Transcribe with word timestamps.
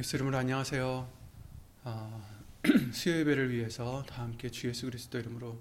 예수 0.00 0.16
이름으로 0.16 0.38
안녕하세요. 0.38 1.12
어, 1.84 2.26
수요 2.90 3.16
예배를 3.16 3.50
위해서 3.50 4.02
다 4.04 4.22
함께 4.22 4.48
주 4.48 4.66
예수 4.66 4.86
그리스도 4.86 5.18
이름으로 5.18 5.60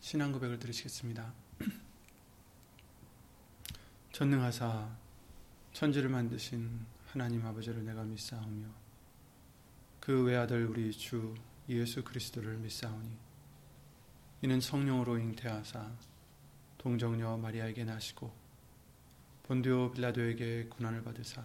신앙 0.00 0.32
고백을 0.32 0.58
드리시겠습니다. 0.58 1.34
전능하사 4.12 4.96
천지를 5.74 6.08
만드신 6.08 6.86
하나님 7.08 7.44
아버지를 7.44 7.84
내가 7.84 8.02
믿사오며 8.02 8.66
그 10.00 10.24
외아들 10.24 10.64
우리 10.64 10.90
주 10.90 11.34
예수 11.68 12.02
그리스도를 12.02 12.56
믿사오니 12.56 13.10
이는 14.40 14.58
성령으로 14.58 15.18
잉태하사 15.18 15.92
동정녀 16.78 17.36
마리아에게 17.36 17.84
나시고 17.84 18.32
본디오 19.42 19.92
빌라도에게 19.92 20.68
고난을 20.70 21.04
받으사 21.04 21.44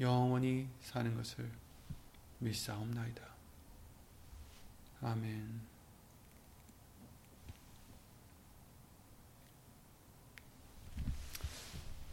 영원히 0.00 0.66
사는 0.80 1.14
것을 1.14 1.46
믿사옵나이다. 2.38 3.22
아멘. 5.02 5.60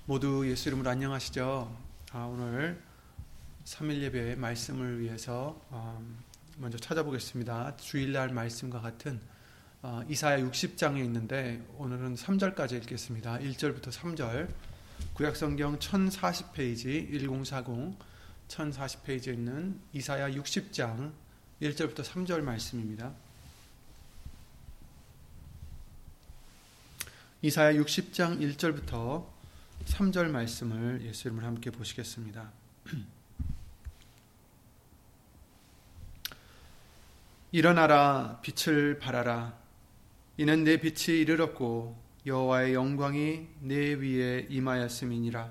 모두 0.05 0.49
예수 0.49 0.67
이름으로 0.67 0.89
안녕하시죠? 0.89 1.77
아, 2.11 2.25
오늘 2.25 2.81
3일 3.63 4.01
예배 4.01 4.35
말씀을 4.35 4.99
위해서 4.99 5.61
음, 5.71 6.17
먼저 6.57 6.77
찾아보겠습니다. 6.77 7.77
주일날 7.77 8.29
말씀과 8.29 8.81
같은 8.81 9.21
어, 9.81 10.01
이사야 10.09 10.39
60장에 10.39 11.03
있는데 11.05 11.65
오늘은 11.77 12.15
3절까지 12.15 12.73
읽겠습니다. 12.83 13.39
1절부터 13.39 13.91
3절. 13.91 14.49
구약성경 15.13 15.79
1040페이지 15.79 17.09
1040 17.11 17.97
1040페이지에 18.47 19.33
있는 19.33 19.79
이사야 19.93 20.31
60장 20.31 21.11
1절부터 21.61 22.03
3절 22.03 22.41
말씀입니다. 22.41 23.13
이사야 27.41 27.73
60장 27.73 28.39
1절부터 28.55 29.27
3절 29.85 30.29
말씀을 30.29 31.01
예수 31.05 31.27
이름으로 31.27 31.45
함께 31.45 31.71
보시겠습니다. 31.71 32.51
일어나라 37.51 38.41
빛을 38.41 38.99
발하라 38.99 39.57
이는 40.37 40.63
내 40.63 40.77
빛이 40.77 41.19
이르렀고 41.19 42.06
여호와의 42.27 42.73
영광이 42.73 43.47
내 43.61 43.93
위에 43.93 44.47
임하였음이니라. 44.49 45.49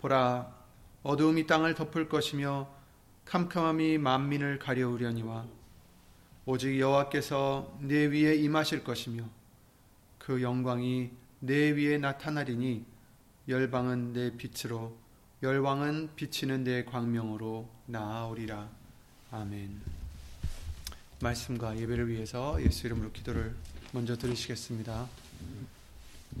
보라, 0.00 0.54
어두움이 1.02 1.46
땅을 1.46 1.74
덮을 1.74 2.08
것이며 2.08 2.68
캄캄함이 3.24 3.96
만민을 3.96 4.58
가려우려니와 4.58 5.46
오직 6.44 6.78
여호와께서 6.78 7.78
내 7.80 8.06
위에 8.06 8.34
임하실 8.34 8.84
것이며 8.84 9.24
그 10.18 10.42
영광이 10.42 11.10
내 11.38 11.70
위에 11.70 11.96
나타나리니 11.96 12.84
열방은 13.48 14.12
내 14.12 14.36
빛으로 14.36 14.94
열왕은 15.42 16.10
비치는 16.14 16.64
내 16.64 16.84
광명으로 16.84 17.66
나아오리라. 17.86 18.68
아멘. 19.30 19.80
말씀과 21.22 21.78
예배를 21.78 22.08
위해서 22.08 22.62
예수 22.62 22.86
이름으로 22.86 23.12
기도를 23.12 23.54
먼저 23.92 24.16
드리시겠습니다. 24.16 25.08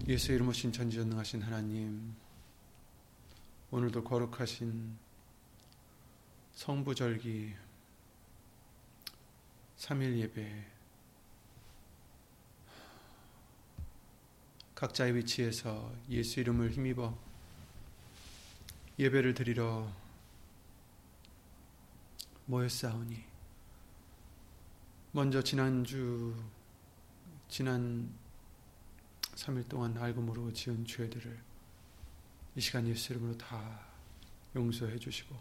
예수 0.06 0.32
이름 0.32 0.48
오신 0.48 0.72
전지전능하신 0.72 1.42
하나님 1.42 2.14
오늘도 3.72 4.04
거룩하신 4.04 4.96
성부절기 6.52 7.54
3일 9.78 10.18
예배 10.18 10.66
각자의 14.76 15.16
위치에서 15.16 15.92
예수 16.08 16.40
이름을 16.40 16.70
힘입어 16.70 17.18
예배를 18.98 19.34
드리러 19.34 19.90
모였사오니 22.46 23.24
먼저 25.12 25.42
지난주 25.42 26.34
지난 27.48 28.19
3일 29.40 29.68
동안 29.68 29.96
알고 29.96 30.20
모르고 30.20 30.52
지은 30.52 30.84
죄들을 30.84 31.38
이 32.56 32.60
시간 32.60 32.86
예수 32.86 33.12
이름으로 33.12 33.38
다 33.38 33.80
용서해 34.54 34.98
주시고 34.98 35.34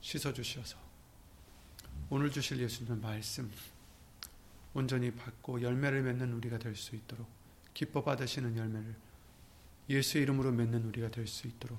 씻어 0.00 0.32
주셔서 0.32 0.76
오늘 2.10 2.30
주실 2.32 2.58
예수님의 2.58 2.98
말씀 2.98 3.50
온전히 4.74 5.14
받고 5.14 5.62
열매를 5.62 6.02
맺는 6.02 6.32
우리가 6.32 6.58
될 6.58 6.74
수 6.74 6.96
있도록 6.96 7.28
기뻐 7.74 8.02
받으시는 8.02 8.56
열매를 8.56 8.96
예수 9.90 10.18
이름으로 10.18 10.50
맺는 10.50 10.84
우리가 10.86 11.10
될 11.10 11.26
수 11.28 11.46
있도록 11.46 11.78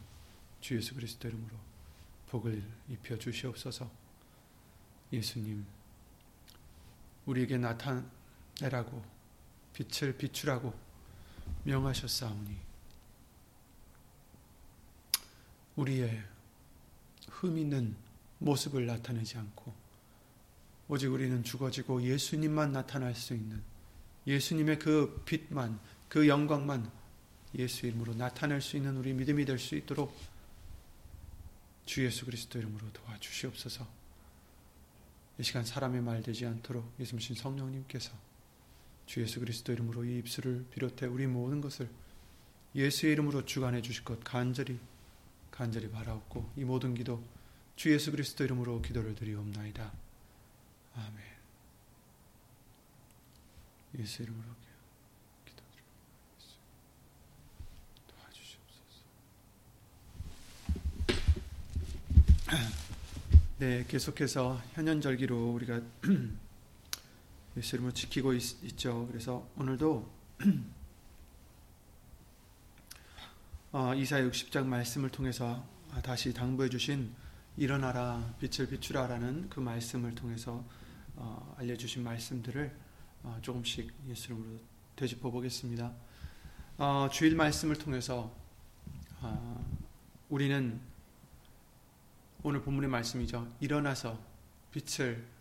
주 0.62 0.78
예수 0.78 0.96
그리스도 0.96 1.28
이름으로 1.28 1.58
복을 2.30 2.64
입혀 2.90 3.18
주시옵소서. 3.18 3.92
예수님 5.12 5.66
우리에게 7.26 7.58
나타내라고 7.58 9.04
빛을 9.74 10.18
비추라고 10.18 10.83
명하셨사오니 11.64 12.58
우리의 15.76 16.24
흠 17.30 17.58
있는 17.58 17.96
모습을 18.40 18.86
나타내지 18.86 19.38
않고 19.38 19.74
오직 20.88 21.08
우리는 21.08 21.44
죽어지고 21.44 22.04
예수님만 22.04 22.72
나타날 22.72 23.16
수 23.16 23.34
있는 23.34 23.62
예수님의 24.28 24.80
그 24.80 25.24
빛만 25.26 25.80
그 26.10 26.28
영광만 26.28 26.92
예수 27.56 27.86
이름으로 27.88 28.14
나타낼 28.16 28.62
수 28.62 28.78
있는 28.78 28.98
우리 28.98 29.14
믿음이 29.14 29.46
될 29.46 29.58
수 29.60 29.76
있도록 29.76 30.16
주 31.86 32.06
예수 32.06 32.26
그리스도 32.26 32.60
이름으로 32.60 32.92
도와주시옵소서. 32.94 33.88
이 35.40 35.44
시간 35.44 35.66
사람의 35.66 36.02
말 36.02 36.22
되지 36.22 36.46
않도록 36.46 36.94
예수님 37.00 37.36
성령님께서 37.36 38.12
주 39.06 39.22
예수 39.22 39.40
그리스도 39.40 39.74
이름으로 39.74 40.06
이 40.06 40.20
입술을 40.20 40.66
비롯해 40.72 41.08
우리 41.08 41.28
모든 41.28 41.62
것을 41.62 41.90
예수의 42.76 43.14
이름으로 43.14 43.46
주관해 43.46 43.82
주실 43.82 44.04
것 44.04 44.24
간절히 44.24 44.80
간절히 45.52 45.90
바라옵고 45.90 46.52
이 46.58 46.64
모든 46.64 46.96
기도 46.96 47.24
주 47.76 47.92
예수 47.92 48.12
그리스도 48.12 48.44
이름으로 48.44 48.82
기도를 48.82 49.16
드리옵나이다. 49.16 49.92
아멘. 50.96 51.18
예수 54.00 54.24
이름으로. 54.24 54.64
네, 63.64 63.86
계속해서 63.88 64.62
현현절기로 64.74 65.54
우리가 65.54 65.80
예수 67.58 67.76
이름으로 67.76 67.94
지키고 67.94 68.34
있, 68.34 68.78
죠 68.78 69.06
그래서 69.08 69.48
오늘도 69.58 70.12
어, 73.72 73.94
이사야 73.94 74.28
60장 74.30 74.66
말씀을 74.66 75.10
통해서 75.10 75.66
다시 76.04 76.34
당부해 76.34 76.70
주신 76.70 77.14
일어나라 77.58 78.34
빛을 78.40 78.70
비추라라는 78.70 79.50
그 79.50 79.60
말씀을 79.60 80.16
통해서 80.16 80.64
어, 81.16 81.56
알려주신 81.60 82.04
말씀들을 82.04 82.76
어, 83.24 83.38
조금씩 83.42 83.94
예수 84.10 84.28
이름으로 84.28 84.60
되짚어 84.96 85.30
보겠습니다. 85.30 85.92
어, 86.78 87.08
주일 87.12 87.36
말씀을 87.36 87.78
통해서 87.78 88.36
어, 89.22 89.80
우리는 90.30 90.80
오늘 92.42 92.62
본문의 92.62 92.90
말씀이죠. 92.90 93.48
일어나서 93.60 94.20
빛을 94.72 95.33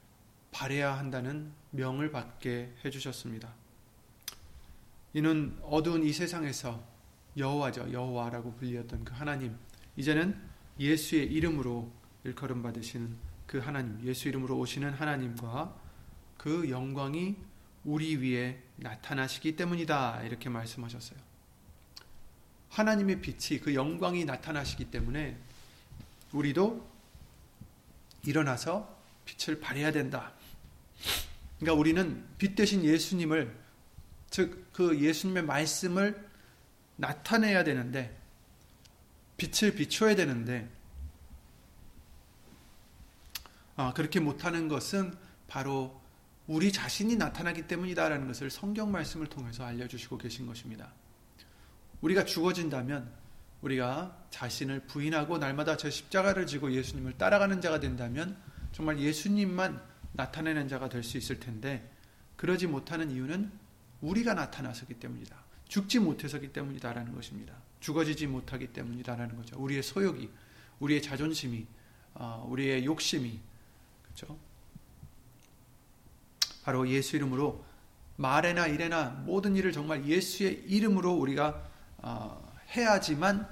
발해야 0.52 0.96
한다는 0.96 1.50
명을 1.70 2.12
받게 2.12 2.72
해주셨습니다. 2.84 3.52
이는 5.14 5.58
어두운 5.62 6.04
이 6.04 6.12
세상에서 6.12 6.82
여호와죠. 7.36 7.92
여호와라고 7.92 8.54
불리었던 8.54 9.04
그 9.04 9.12
하나님. 9.14 9.56
이제는 9.96 10.40
예수의 10.78 11.26
이름으로 11.26 11.90
일컬음 12.24 12.62
받으시는 12.62 13.16
그 13.46 13.58
하나님, 13.58 14.00
예수 14.06 14.28
이름으로 14.28 14.56
오시는 14.58 14.92
하나님과 14.92 15.74
그 16.38 16.70
영광이 16.70 17.36
우리 17.84 18.16
위에 18.16 18.62
나타나시기 18.76 19.56
때문이다. 19.56 20.22
이렇게 20.22 20.48
말씀하셨어요. 20.48 21.18
하나님의 22.70 23.20
빛이 23.20 23.60
그 23.60 23.74
영광이 23.74 24.24
나타나시기 24.24 24.90
때문에 24.90 25.36
우리도 26.32 26.88
일어나서 28.24 28.96
빛을 29.24 29.60
발해야 29.60 29.92
된다. 29.92 30.32
그러니까 31.62 31.80
우리는 31.80 32.24
빛 32.38 32.54
대신 32.54 32.84
예수님을 32.84 33.56
즉 34.30 34.62
그 34.72 34.98
예수님의 34.98 35.44
말씀을 35.44 36.28
나타내야 36.96 37.64
되는데 37.64 38.18
빛을 39.36 39.74
비춰야 39.74 40.14
되는데 40.14 40.68
아, 43.76 43.92
그렇게 43.94 44.20
못하는 44.20 44.68
것은 44.68 45.14
바로 45.48 46.00
우리 46.46 46.72
자신이 46.72 47.16
나타나기 47.16 47.66
때문이다라는 47.66 48.26
것을 48.26 48.50
성경 48.50 48.90
말씀을 48.92 49.26
통해서 49.28 49.64
알려주시고 49.64 50.18
계신 50.18 50.46
것입니다. 50.46 50.92
우리가 52.00 52.24
죽어진다면 52.24 53.10
우리가 53.62 54.26
자신을 54.30 54.86
부인하고 54.86 55.38
날마다 55.38 55.76
저 55.76 55.88
십자가를 55.88 56.46
지고 56.46 56.72
예수님을 56.72 57.16
따라가는 57.16 57.60
자가 57.60 57.80
된다면 57.80 58.36
정말 58.72 58.98
예수님만 58.98 59.80
나타내는 60.12 60.68
자가 60.68 60.88
될 60.88 61.02
수 61.02 61.18
있을 61.18 61.40
텐데 61.40 61.88
그러지 62.36 62.66
못하는 62.66 63.10
이유는 63.10 63.50
우리가 64.00 64.34
나타나서기 64.34 64.94
때문이다. 64.94 65.36
죽지 65.68 66.00
못해서기 66.00 66.52
때문이다라는 66.52 67.14
것입니다. 67.14 67.54
죽어지지 67.80 68.26
못하기 68.26 68.68
때문이다라는 68.68 69.36
거죠. 69.36 69.58
우리의 69.58 69.82
소욕이, 69.82 70.28
우리의 70.80 71.02
자존심이, 71.02 71.66
어, 72.14 72.46
우리의 72.50 72.84
욕심이, 72.84 73.40
그렇죠? 74.02 74.38
바로 76.64 76.88
예수 76.88 77.16
이름으로 77.16 77.64
말에나 78.16 78.66
일에나 78.66 79.10
모든 79.24 79.56
일을 79.56 79.72
정말 79.72 80.06
예수의 80.06 80.64
이름으로 80.66 81.12
우리가 81.14 81.68
어, 81.98 82.52
해야지만 82.76 83.48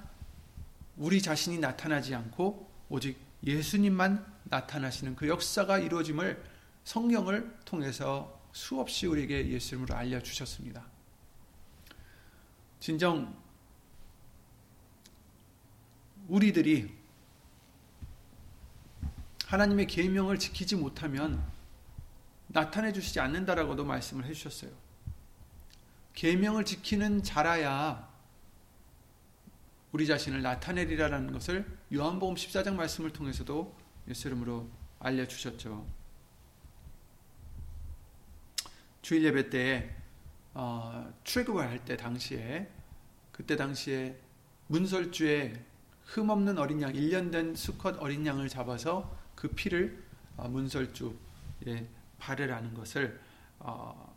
우리 0.97 1.23
자신이 1.23 1.59
나타나지 1.59 2.15
않고 2.15 2.71
오직 2.89 3.19
예수님만 3.45 4.25
나타나시는 4.45 5.17
그 5.17 5.29
역사가 5.29 5.79
이루어짐을 5.79 6.50
성경을 6.91 7.57
통해서 7.65 8.43
수없이 8.51 9.07
우리에게 9.07 9.49
예수 9.51 9.77
이름으로 9.77 9.95
알려주셨습니다. 9.95 10.85
진정 12.81 13.33
우리들이 16.27 16.93
하나님의 19.47 19.87
계명을 19.87 20.41
지키지 20.41 20.75
못하면 20.75 21.41
나타내 22.49 22.93
주시지 22.93 23.21
않는다라고도 23.21 23.85
말씀을 23.85 24.25
해 24.25 24.33
주셨어요. 24.33 24.73
계명을 26.15 26.65
지키는 26.65 27.23
자라야 27.23 28.11
우리 29.93 30.09
자신을 30.09 30.43
나타내리라는 30.43 31.31
것을 31.31 31.79
요한복음 31.93 32.35
14장 32.35 32.75
말씀을 32.75 33.13
통해서도 33.13 33.77
예수 34.09 34.27
이름으로 34.27 34.69
알려 34.99 35.29
주셨죠. 35.29 36.00
주일 39.03 39.25
예배 39.25 39.51
때에 39.51 39.91
어, 40.55 41.13
출애굽을 41.25 41.69
할 41.69 41.85
때 41.85 41.97
당시에 41.97 42.69
그때 43.33 43.57
당시에 43.57 44.19
문설주에 44.67 45.65
흠없는 46.05 46.59
어린 46.59 46.83
양 46.83 46.93
1년 46.93 47.31
된 47.31 47.55
수컷 47.55 47.97
어린 48.01 48.27
양을 48.27 48.49
잡아서 48.49 49.17
그 49.35 49.49
피를 49.49 50.03
어, 50.37 50.49
문설주에 50.49 51.87
발을하는 52.19 52.75
것을 52.75 53.19
어, 53.59 54.15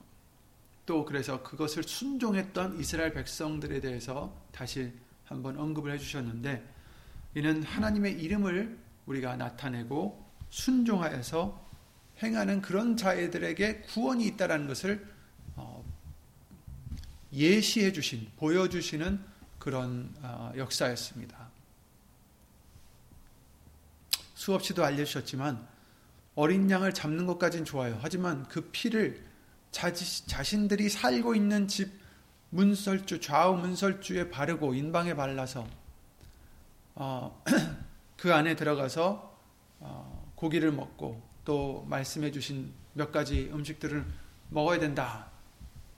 또 0.86 1.06
그래서 1.06 1.42
그것을 1.44 1.84
순종했던 1.84 2.80
이스라엘 2.80 3.14
백성들에 3.14 3.80
대해서 3.80 4.36
다시 4.52 4.92
한번 5.26 5.58
언급을 5.58 5.92
해주셨는데 5.94 6.74
이는 7.36 7.64
하나님의 7.64 8.20
이름을 8.22 8.78
우리가 9.06 9.38
나타내고 9.38 10.24
순종하여서 10.50 11.64
행하는 12.22 12.62
그런 12.62 12.96
자들에게 12.96 13.82
구원이 13.82 14.26
있다라는 14.28 14.68
것을 14.68 15.06
어, 15.56 15.84
예시해 17.32 17.92
주신 17.92 18.30
보여주시는 18.38 19.20
그런 19.60 20.14
어, 20.22 20.52
역사였습니다. 20.56 21.50
수없이도 24.36 24.84
알려주셨지만 24.84 25.66
어린 26.36 26.70
양을 26.70 26.94
잡는 26.94 27.26
것까진 27.26 27.64
좋아요. 27.64 27.98
하지만 28.02 28.48
그 28.48 28.70
피를 28.72 29.24
자신들이 29.72 30.90
살고 30.90 31.36
있는 31.36 31.68
집 31.68 31.92
문설주 32.50 33.22
좌우 33.22 33.58
문설주에 33.58 34.30
바르고 34.30 34.74
인방에 34.74 35.16
발라서 35.16 35.68
어, 36.96 37.44
그 38.18 38.34
안에 38.34 38.56
들어가서 38.56 39.38
어, 39.80 40.32
고기를 40.36 40.72
먹고 40.72 41.22
또 41.46 41.86
말씀해 41.90 42.32
주신 42.32 42.74
몇 42.94 43.12
가지 43.12 43.50
음식들을 43.52 44.06
먹어야 44.50 44.80
된다. 44.80 45.32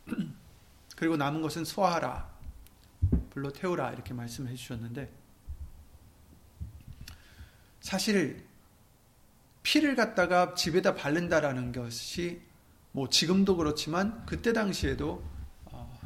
그리고 0.95 1.17
남은 1.17 1.41
것은 1.41 1.65
소화하라. 1.65 2.33
불로 3.29 3.51
태우라. 3.51 3.91
이렇게 3.91 4.13
말씀해 4.13 4.55
주셨는데 4.55 5.11
사실 7.81 8.45
피를 9.61 9.95
갖다가 9.95 10.53
집에다 10.53 10.95
바른다라는 10.95 11.71
것이 11.71 12.41
뭐 12.91 13.09
지금도 13.09 13.57
그렇지만 13.57 14.25
그때 14.25 14.53
당시에도 14.53 15.23
어, 15.65 15.99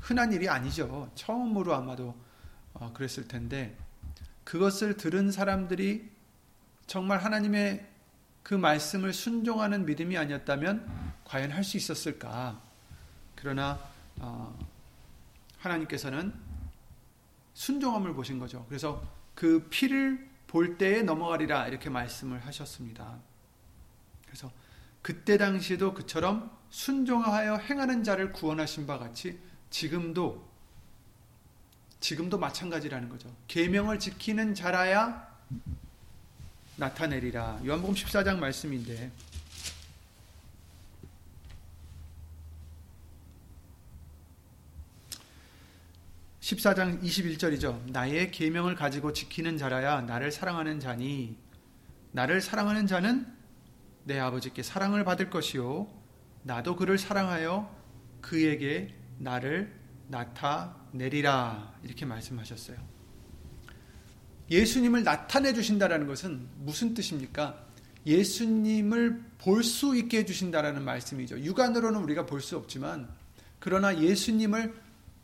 흔한 0.00 0.32
일이 0.32 0.48
아니죠. 0.48 1.10
처음으로 1.14 1.74
아마도 1.74 2.14
어, 2.74 2.92
그랬을 2.92 3.26
텐데 3.26 3.76
그것을 4.44 4.96
들은 4.96 5.30
사람들이 5.30 6.10
정말 6.86 7.18
하나님의 7.18 7.93
그 8.44 8.54
말씀을 8.54 9.12
순종하는 9.12 9.86
믿음이 9.86 10.16
아니었다면 10.16 10.86
과연 11.24 11.50
할 11.50 11.64
수 11.64 11.78
있었을까? 11.78 12.60
그러나 13.34 13.80
어, 14.20 14.56
하나님께서는 15.58 16.32
순종함을 17.54 18.12
보신 18.14 18.38
거죠. 18.38 18.64
그래서 18.68 19.02
그 19.34 19.66
피를 19.70 20.28
볼 20.46 20.76
때에 20.76 21.02
넘어가리라 21.02 21.68
이렇게 21.68 21.88
말씀을 21.88 22.46
하셨습니다. 22.46 23.18
그래서 24.26 24.52
그때 25.00 25.38
당시에도 25.38 25.94
그처럼 25.94 26.50
순종하여 26.68 27.56
행하는 27.56 28.04
자를 28.04 28.32
구원하신 28.32 28.86
바 28.86 28.98
같이 28.98 29.40
지금도 29.70 30.46
지금도 32.00 32.38
마찬가지라는 32.38 33.08
거죠. 33.08 33.34
계명을 33.48 33.98
지키는 33.98 34.54
자라야 34.54 35.34
나타내리라. 36.76 37.60
요한복음 37.64 37.94
14장 37.94 38.38
말씀인데 38.38 39.10
14장 46.40 47.02
21절이죠. 47.02 47.90
나의 47.90 48.30
계명을 48.30 48.74
가지고 48.74 49.12
지키는 49.12 49.56
자라야 49.56 50.02
나를 50.02 50.30
사랑하는 50.30 50.78
자니 50.78 51.38
나를 52.12 52.40
사랑하는 52.40 52.86
자는 52.86 53.26
내 54.04 54.18
아버지께 54.18 54.62
사랑을 54.62 55.04
받을 55.04 55.30
것이요 55.30 55.88
나도 56.42 56.76
그를 56.76 56.98
사랑하여 56.98 57.74
그에게 58.20 58.94
나를 59.18 59.74
나타내리라 60.08 61.78
이렇게 61.82 62.04
말씀하셨어요. 62.04 62.93
예수님을 64.50 65.04
나타내 65.04 65.52
주신다라는 65.52 66.06
것은 66.06 66.46
무슨 66.58 66.94
뜻입니까? 66.94 67.64
예수님을 68.06 69.22
볼 69.38 69.62
수 69.62 69.96
있게 69.96 70.18
해 70.18 70.24
주신다라는 70.24 70.82
말씀이죠. 70.82 71.40
육안으로는 71.40 72.02
우리가 72.02 72.26
볼 72.26 72.40
수 72.40 72.56
없지만 72.56 73.08
그러나 73.58 73.98
예수님을 73.98 74.74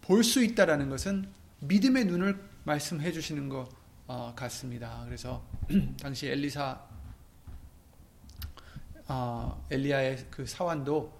볼 0.03 0.25
수 0.25 0.43
있다라는 0.43 0.89
것은 0.89 1.29
믿음의 1.61 2.07
눈을 2.07 2.41
말씀해 2.65 3.13
주시는 3.13 3.49
것 3.49 3.69
어, 4.07 4.33
같습니다. 4.35 5.03
그래서 5.05 5.47
당시 6.01 6.27
엘리사 6.27 6.81
어, 9.09 9.67
엘리야의 9.71 10.27
그 10.31 10.47
사환도 10.47 11.19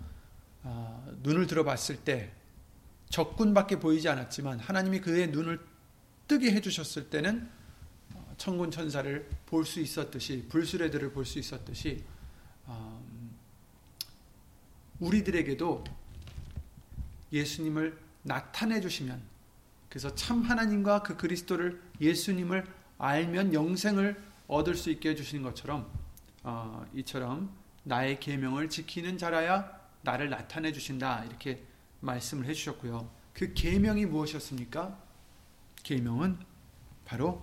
어, 0.63 1.15
눈을 1.23 1.47
들어봤을 1.47 1.97
때 2.05 2.33
적군밖에 3.11 3.79
보이지 3.81 4.09
않았지만 4.09 4.61
하나님이 4.61 5.01
그의 5.01 5.29
눈을 5.29 5.61
뜨게 6.29 6.53
해주셨을 6.53 7.11
때는 7.11 7.49
천군 8.41 8.71
천사를 8.71 9.29
볼 9.45 9.67
수 9.67 9.81
있었듯이 9.81 10.47
불수레들을 10.49 11.13
볼 11.13 11.27
수 11.27 11.39
있었듯이 11.39 12.03
우리들에게도 14.99 15.85
예수님을 17.33 17.99
나타내 18.23 18.81
주시면 18.81 19.21
그래서 19.91 20.15
참 20.15 20.41
하나님과 20.43 21.03
그 21.03 21.17
그리스도를 21.19 21.83
예수님을 22.01 22.67
알면 22.97 23.53
영생을 23.53 24.23
얻을 24.47 24.75
수 24.75 24.91
있게 24.91 25.11
해주시는 25.11 25.43
것처럼 25.45 25.91
어, 26.43 26.87
이처럼 26.95 27.55
나의 27.83 28.21
계명을 28.21 28.71
지키는 28.71 29.19
자라야 29.19 29.81
나를 30.01 30.31
나타내 30.31 30.73
주신다 30.73 31.25
이렇게 31.25 31.63
말씀을 32.01 32.47
해주셨고요. 32.47 33.11
그 33.35 33.53
계명이 33.53 34.07
무엇이었습니까? 34.07 34.99
계명은 35.83 36.39
바로 37.05 37.43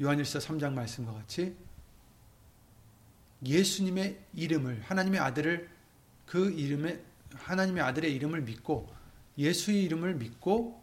요한일서 0.00 0.38
3장 0.40 0.72
말씀과 0.72 1.12
같이 1.12 1.56
예수님의 3.44 4.18
이름을 4.34 4.82
하나님의 4.82 5.20
아들을 5.20 5.68
그 6.26 6.50
이름에 6.50 7.00
하나님의 7.34 7.82
아들의 7.82 8.12
이름을 8.14 8.42
믿고 8.42 8.92
예수의 9.38 9.84
이름을 9.84 10.14
믿고 10.16 10.82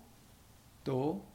또 0.84 1.26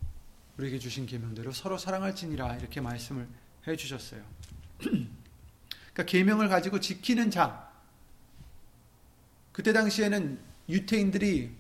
우리에게 0.56 0.78
주신 0.78 1.06
계명대로 1.06 1.52
서로 1.52 1.78
사랑할지니라 1.78 2.56
이렇게 2.56 2.80
말씀을 2.80 3.28
해 3.66 3.76
주셨어요. 3.76 4.22
그러니까 4.78 6.04
계명을 6.06 6.48
가지고 6.48 6.80
지키는 6.80 7.30
자 7.30 7.68
그때 9.52 9.72
당시에는 9.72 10.38
유태인들이 10.68 11.50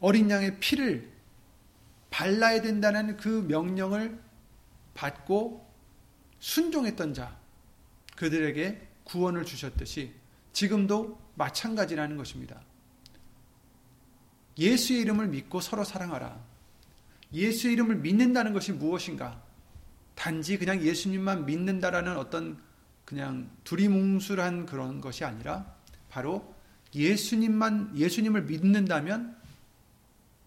어린 0.00 0.30
양의 0.30 0.60
피를 0.60 1.10
발라야 2.10 2.62
된다는 2.62 3.16
그 3.16 3.44
명령을 3.48 4.18
받고 4.98 5.64
순종했던 6.40 7.14
자, 7.14 7.36
그들에게 8.16 8.88
구원을 9.04 9.44
주셨듯이 9.44 10.12
지금도 10.52 11.20
마찬가지라는 11.36 12.16
것입니다. 12.16 12.60
예수의 14.58 15.02
이름을 15.02 15.28
믿고 15.28 15.60
서로 15.60 15.84
사랑하라. 15.84 16.36
예수의 17.32 17.74
이름을 17.74 17.96
믿는다는 17.96 18.52
것이 18.52 18.72
무엇인가? 18.72 19.40
단지 20.16 20.58
그냥 20.58 20.82
예수님만 20.82 21.46
믿는다라는 21.46 22.16
어떤 22.16 22.60
그냥 23.04 23.48
두리뭉술한 23.62 24.66
그런 24.66 25.00
것이 25.00 25.24
아니라 25.24 25.76
바로 26.08 26.56
예수님만 26.92 27.96
예수님을 27.96 28.42
믿는다면 28.42 29.36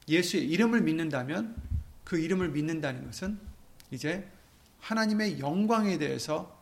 예수의 0.10 0.50
이름을 0.50 0.82
믿는다면 0.82 1.56
그 2.04 2.20
이름을 2.20 2.50
믿는다는 2.50 3.06
것은 3.06 3.40
이제 3.92 4.28
하나님의 4.82 5.40
영광에 5.40 5.98
대해서 5.98 6.60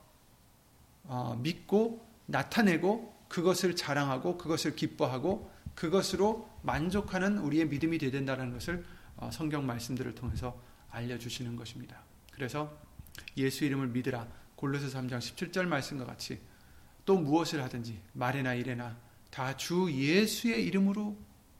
어, 1.04 1.36
믿고 1.42 2.06
나타내고 2.28 3.14
그것을 3.28 3.76
자랑하고 3.76 4.38
그것을 4.38 4.76
기뻐하고 4.76 5.52
그것으로 5.76 6.50
만족하는 6.62 7.40
우리의 7.40 7.68
믿음이 7.68 7.98
되야 7.98 8.12
된다는 8.12 8.52
것을 8.54 8.86
어, 9.18 9.30
성경 9.32 9.66
말씀들을 9.66 10.14
통해서 10.16 10.60
알려주시는 10.92 11.56
것입니다. 11.56 12.02
그래서 12.34 12.78
예수 13.38 13.66
이름을 13.66 13.88
믿으라 13.88 14.28
골로새 14.56 14.88
3장 14.88 15.20
17절 15.20 15.66
말씀과 15.66 16.06
같이 16.06 16.40
또 17.06 17.18
무엇을 17.18 17.64
하든지 17.64 18.00
말이나 18.14 18.54
일에나 18.54 18.98
다 19.32 19.56
주 19.56 19.92
예수의 19.92 20.66
이름으로 20.66 21.18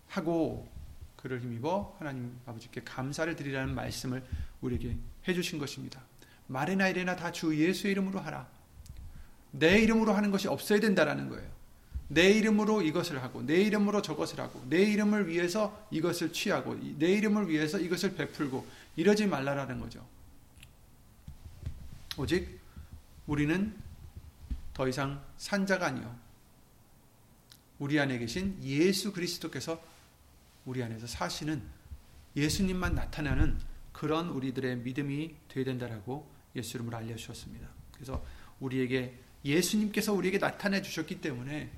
하고 0.08 0.70
그를 1.16 1.42
힘입어 1.42 1.96
하나님 2.00 2.40
아버지께 2.46 2.82
감사를 2.84 3.36
드리라는 3.36 3.76
말씀을 3.76 4.26
우리에게 4.62 4.98
해주신 5.28 5.60
것입니다. 5.60 6.02
말이나 6.50 6.90
일이나 6.90 7.16
다 7.16 7.32
주 7.32 7.56
예수의 7.56 7.92
이름으로 7.94 8.20
하라. 8.20 8.48
내 9.52 9.80
이름으로 9.80 10.14
하는 10.14 10.32
것이 10.32 10.48
없어야 10.48 10.80
된다라는 10.80 11.30
거예요. 11.30 11.50
내 12.08 12.32
이름으로 12.32 12.82
이것을 12.82 13.22
하고, 13.22 13.44
내 13.44 13.62
이름으로 13.62 14.02
저것을 14.02 14.40
하고, 14.40 14.64
내 14.68 14.82
이름을 14.82 15.28
위해서 15.28 15.88
이것을 15.92 16.34
취하고, 16.34 16.76
내 16.98 17.12
이름을 17.14 17.50
위해서 17.50 17.80
이것을 17.80 18.16
베풀고, 18.16 18.66
이러지 18.96 19.28
말라라는 19.28 19.80
거죠. 19.80 20.06
오직 22.18 22.60
우리는 23.28 23.76
더 24.74 24.88
이상 24.88 25.24
산자가 25.38 25.86
아니요. 25.86 26.16
우리 27.78 28.00
안에 28.00 28.18
계신 28.18 28.58
예수 28.64 29.14
그리스도께서 29.14 29.82
우리 30.66 30.84
안에서 30.84 31.06
사시는 31.06 31.62
예수님만 32.36 32.96
나타나는 32.96 33.58
그런 33.94 34.30
우리들의 34.30 34.78
믿음이 34.78 35.36
되어야 35.48 35.66
된다라고 35.66 36.39
예수 36.56 36.78
이름으로 36.78 36.98
알려주셨습니다. 36.98 37.68
그래서 37.94 38.24
우리에게 38.60 39.14
예수님께서 39.46 40.14
우리에게 40.14 40.40
나타내 40.40 40.82
주셨기 40.82 41.22
때문에 41.22 41.70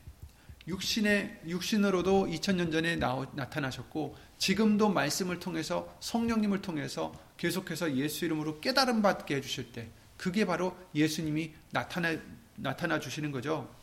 육신의 0.68 1.42
육신으로도 1.48 2.28
2000년 2.28 2.72
전에 2.72 2.96
나타나셨고 2.96 4.16
지금도 4.38 4.90
말씀을 4.90 5.40
통해서 5.40 5.96
성령님을 6.00 6.62
통해서 6.62 7.14
계속해서 7.38 7.96
예수 7.98 8.26
이름으로 8.26 8.60
깨달음 8.60 9.02
받게 9.02 9.36
해 9.36 9.42
주실 9.42 9.72
때 9.72 9.90
그게 10.18 10.46
바로 10.46 10.78
예수님이 10.94 11.54
나타나 11.72 12.16
나타나 12.56 13.00
주시는 13.00 13.32
거죠. 13.32 13.74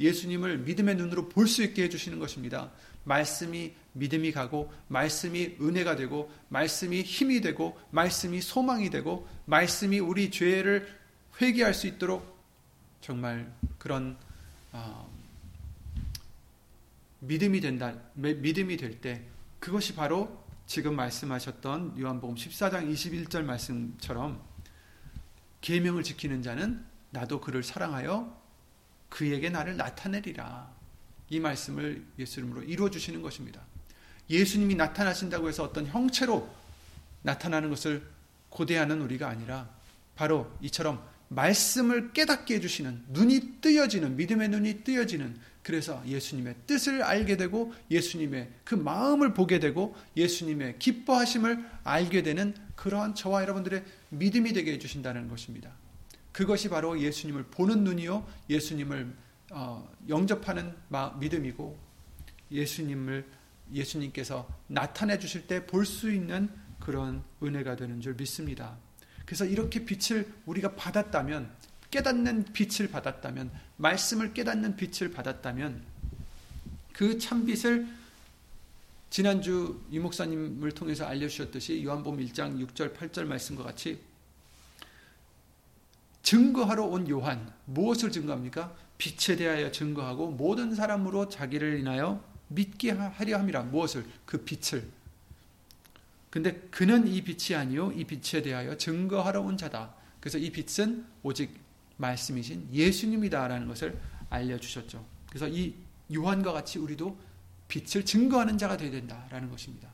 예수님을 0.00 0.58
믿음의 0.58 0.96
눈으로 0.96 1.28
볼 1.28 1.46
수 1.46 1.62
있게 1.62 1.84
해 1.84 1.88
주시는 1.88 2.18
것입니다. 2.18 2.70
말씀이 3.04 3.72
믿음이 3.92 4.32
가고 4.32 4.72
말씀이 4.88 5.56
은혜가 5.60 5.96
되고 5.96 6.30
말씀이 6.48 7.02
힘이 7.02 7.40
되고 7.40 7.78
말씀이 7.90 8.40
소망이 8.40 8.90
되고 8.90 9.28
말씀이 9.46 10.00
우리 10.00 10.30
죄를 10.30 10.88
회개할 11.40 11.72
수 11.72 11.86
있도록 11.86 12.36
정말 13.00 13.52
그런 13.78 14.16
어, 14.72 15.08
믿음이 17.20 17.60
된다 17.60 17.94
믿음이 18.14 18.76
될 18.76 19.00
때 19.00 19.22
그것이 19.60 19.94
바로 19.94 20.44
지금 20.66 20.96
말씀하셨던 20.96 21.98
요한복음 22.00 22.34
14장 22.34 22.92
21절 22.92 23.42
말씀처럼 23.42 24.42
계명을 25.60 26.02
지키는 26.02 26.42
자는 26.42 26.84
나도 27.10 27.40
그를 27.40 27.62
사랑하여 27.62 28.45
그에게 29.08 29.50
나를 29.50 29.76
나타내리라. 29.76 30.74
이 31.30 31.40
말씀을 31.40 32.04
예수 32.18 32.40
이름으로 32.40 32.62
이루어 32.62 32.90
주시는 32.90 33.22
것입니다. 33.22 33.60
예수님이 34.30 34.74
나타나신다고 34.74 35.48
해서 35.48 35.64
어떤 35.64 35.86
형체로 35.86 36.48
나타나는 37.22 37.70
것을 37.70 38.06
고대하는 38.50 39.00
우리가 39.02 39.28
아니라 39.28 39.68
바로 40.14 40.50
이처럼 40.62 41.02
말씀을 41.28 42.12
깨닫게 42.12 42.54
해주시는 42.56 43.06
눈이 43.08 43.60
뜨여지는 43.60 44.16
믿음의 44.16 44.48
눈이 44.48 44.84
뜨여지는 44.84 45.36
그래서 45.62 46.00
예수님의 46.06 46.54
뜻을 46.68 47.02
알게 47.02 47.36
되고 47.36 47.74
예수님의 47.90 48.50
그 48.62 48.76
마음을 48.76 49.34
보게 49.34 49.58
되고 49.58 49.96
예수님의 50.16 50.78
기뻐하심을 50.78 51.64
알게 51.82 52.22
되는 52.22 52.54
그러한 52.76 53.16
저와 53.16 53.42
여러분들의 53.42 53.82
믿음이 54.10 54.52
되게 54.52 54.72
해주신다는 54.74 55.28
것입니다. 55.28 55.72
그것이 56.36 56.68
바로 56.68 57.00
예수님을 57.00 57.44
보는 57.44 57.82
눈이요 57.82 58.28
예수님을 58.50 59.10
어, 59.52 59.90
영접하는 60.06 60.70
믿음이고 61.18 61.78
예수님을 62.50 63.24
예수님께서 63.72 64.46
나타내 64.66 65.18
주실 65.18 65.46
때 65.46 65.64
볼 65.64 65.86
수 65.86 66.12
있는 66.12 66.50
그런 66.78 67.24
은혜가 67.42 67.76
되는 67.76 68.02
줄 68.02 68.12
믿습니다. 68.16 68.76
그래서 69.24 69.46
이렇게 69.46 69.86
빛을 69.86 70.30
우리가 70.44 70.74
받았다면 70.74 71.50
깨닫는 71.90 72.44
빛을 72.52 72.90
받았다면 72.90 73.50
말씀을 73.78 74.34
깨닫는 74.34 74.76
빛을 74.76 75.12
받았다면 75.12 75.84
그 76.92 77.18
참빛을 77.18 77.86
지난주 79.08 79.80
이 79.90 79.98
목사님을 79.98 80.72
통해서 80.72 81.06
알려주셨듯이 81.06 81.82
요한복음 81.82 82.22
1장 82.26 82.62
6절 82.66 82.94
8절 82.94 83.24
말씀과 83.24 83.62
같이 83.62 83.98
증거하러 86.26 86.84
온 86.86 87.08
요한 87.08 87.52
무엇을 87.66 88.10
증거합니까? 88.10 88.74
빛에 88.98 89.36
대하여 89.36 89.70
증거하고 89.70 90.32
모든 90.32 90.74
사람으로 90.74 91.28
자기를 91.28 91.78
인하여 91.78 92.20
믿게 92.48 92.90
하려 92.90 93.38
함이라 93.38 93.62
무엇을 93.62 94.04
그 94.24 94.44
빛을 94.44 94.90
근데 96.28 96.54
그는 96.72 97.06
이 97.06 97.22
빛이 97.22 97.56
아니요 97.56 97.92
이 97.92 98.02
빛에 98.02 98.42
대하여 98.42 98.76
증거하러 98.76 99.40
온 99.40 99.56
자다. 99.56 99.94
그래서 100.18 100.36
이 100.38 100.50
빛은 100.50 101.06
오직 101.22 101.60
말씀이신 101.96 102.70
예수님이다라는 102.72 103.68
것을 103.68 103.96
알려 104.28 104.58
주셨죠. 104.58 105.06
그래서 105.28 105.46
이 105.46 105.76
요한과 106.12 106.52
같이 106.52 106.80
우리도 106.80 107.16
빛을 107.68 108.04
증거하는 108.04 108.58
자가 108.58 108.76
되어야 108.76 108.90
된다라는 108.90 109.48
것입니다. 109.48 109.88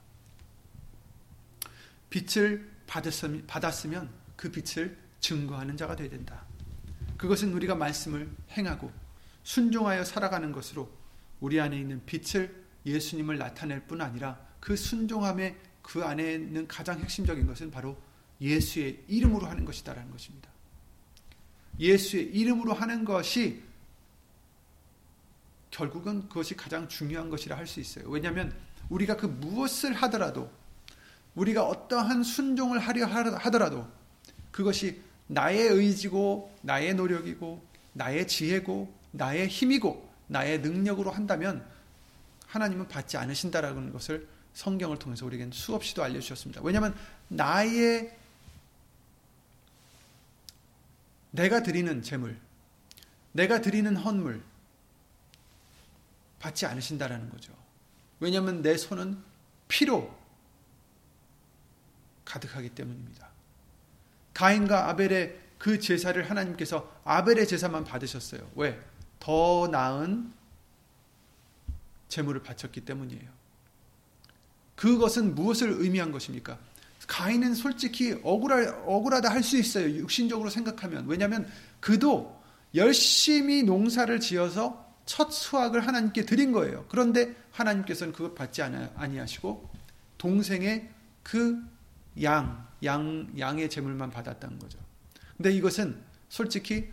빛을 2.08 2.70
받았으면 2.86 4.08
그 4.36 4.50
빛을 4.50 5.01
증거하는 5.22 5.76
자가 5.78 5.96
되어야 5.96 6.10
된다. 6.10 6.44
그것은 7.16 7.54
우리가 7.54 7.74
말씀을 7.74 8.28
행하고 8.50 8.92
순종하여 9.44 10.04
살아가는 10.04 10.52
것으로 10.52 10.90
우리 11.40 11.60
안에 11.60 11.78
있는 11.78 12.04
빛을 12.04 12.62
예수님을 12.84 13.38
나타낼 13.38 13.80
뿐 13.86 14.00
아니라 14.00 14.38
그 14.60 14.76
순종함의 14.76 15.56
그 15.82 16.04
안에 16.04 16.34
있는 16.34 16.68
가장 16.68 17.00
핵심적인 17.00 17.46
것은 17.46 17.70
바로 17.70 17.96
예수의 18.40 19.04
이름으로 19.08 19.46
하는 19.46 19.64
것이다라는 19.64 20.10
것입니다. 20.10 20.50
예수의 21.78 22.26
이름으로 22.26 22.74
하는 22.74 23.04
것이 23.04 23.62
결국은 25.70 26.28
그것이 26.28 26.54
가장 26.56 26.88
중요한 26.88 27.30
것이라 27.30 27.56
할 27.56 27.66
수 27.66 27.80
있어요. 27.80 28.08
왜냐하면 28.08 28.54
우리가 28.90 29.16
그 29.16 29.26
무엇을 29.26 29.94
하더라도 29.94 30.50
우리가 31.34 31.64
어떠한 31.64 32.24
순종을 32.24 32.78
하려 32.78 33.06
하더라도 33.06 33.88
그것이 34.50 35.00
나의 35.32 35.68
의지고 35.68 36.54
나의 36.60 36.94
노력이고 36.94 37.64
나의 37.94 38.28
지혜고 38.28 38.92
나의 39.12 39.48
힘이고 39.48 40.10
나의 40.26 40.60
능력으로 40.60 41.10
한다면 41.10 41.66
하나님은 42.46 42.88
받지 42.88 43.16
않으신다라는 43.16 43.92
것을 43.92 44.28
성경을 44.52 44.98
통해서 44.98 45.24
우리에겐 45.24 45.50
수없이도 45.50 46.02
알려주셨습니다. 46.02 46.60
왜냐하면 46.62 46.94
나의 47.28 48.14
내가 51.30 51.62
드리는 51.62 52.02
재물, 52.02 52.38
내가 53.32 53.62
드리는 53.62 53.96
헌물 53.96 54.42
받지 56.40 56.66
않으신다라는 56.66 57.30
거죠. 57.30 57.54
왜냐하면 58.20 58.60
내 58.60 58.76
손은 58.76 59.16
피로 59.68 60.14
가득하기 62.26 62.70
때문입니다. 62.70 63.31
가인과 64.34 64.88
아벨의 64.88 65.38
그 65.58 65.78
제사를 65.78 66.28
하나님께서 66.28 66.90
아벨의 67.04 67.46
제사만 67.46 67.84
받으셨어요. 67.84 68.50
왜? 68.56 68.80
더 69.20 69.68
나은 69.70 70.32
제물을 72.08 72.42
바쳤기 72.42 72.82
때문이에요. 72.82 73.30
그것은 74.74 75.34
무엇을 75.34 75.70
의미한 75.70 76.10
것입니까? 76.10 76.58
가인은 77.06 77.54
솔직히 77.54 78.18
억울하, 78.22 78.82
억울하다 78.86 79.30
할 79.30 79.42
수 79.42 79.56
있어요. 79.56 79.88
육신적으로 79.90 80.50
생각하면. 80.50 81.06
왜냐하면 81.06 81.48
그도 81.80 82.40
열심히 82.74 83.62
농사를 83.62 84.18
지어서 84.20 84.92
첫 85.04 85.30
수확을 85.30 85.86
하나님께 85.86 86.24
드린 86.24 86.52
거예요. 86.52 86.86
그런데 86.88 87.34
하나님께서는 87.50 88.12
그것 88.12 88.34
받지 88.34 88.62
아니하시고 88.62 89.70
동생의 90.18 90.88
그 91.22 91.62
양, 92.22 92.66
양, 92.84 93.32
양의 93.38 93.70
제물만 93.70 94.10
받았다는 94.10 94.58
거죠. 94.58 94.78
근데 95.36 95.52
이것은 95.52 95.96
솔직히 96.28 96.88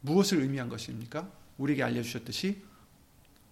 무엇을 0.00 0.40
의미한 0.40 0.68
것입니까? 0.68 1.30
우리에게 1.58 1.82
알려주셨듯이 1.82 2.62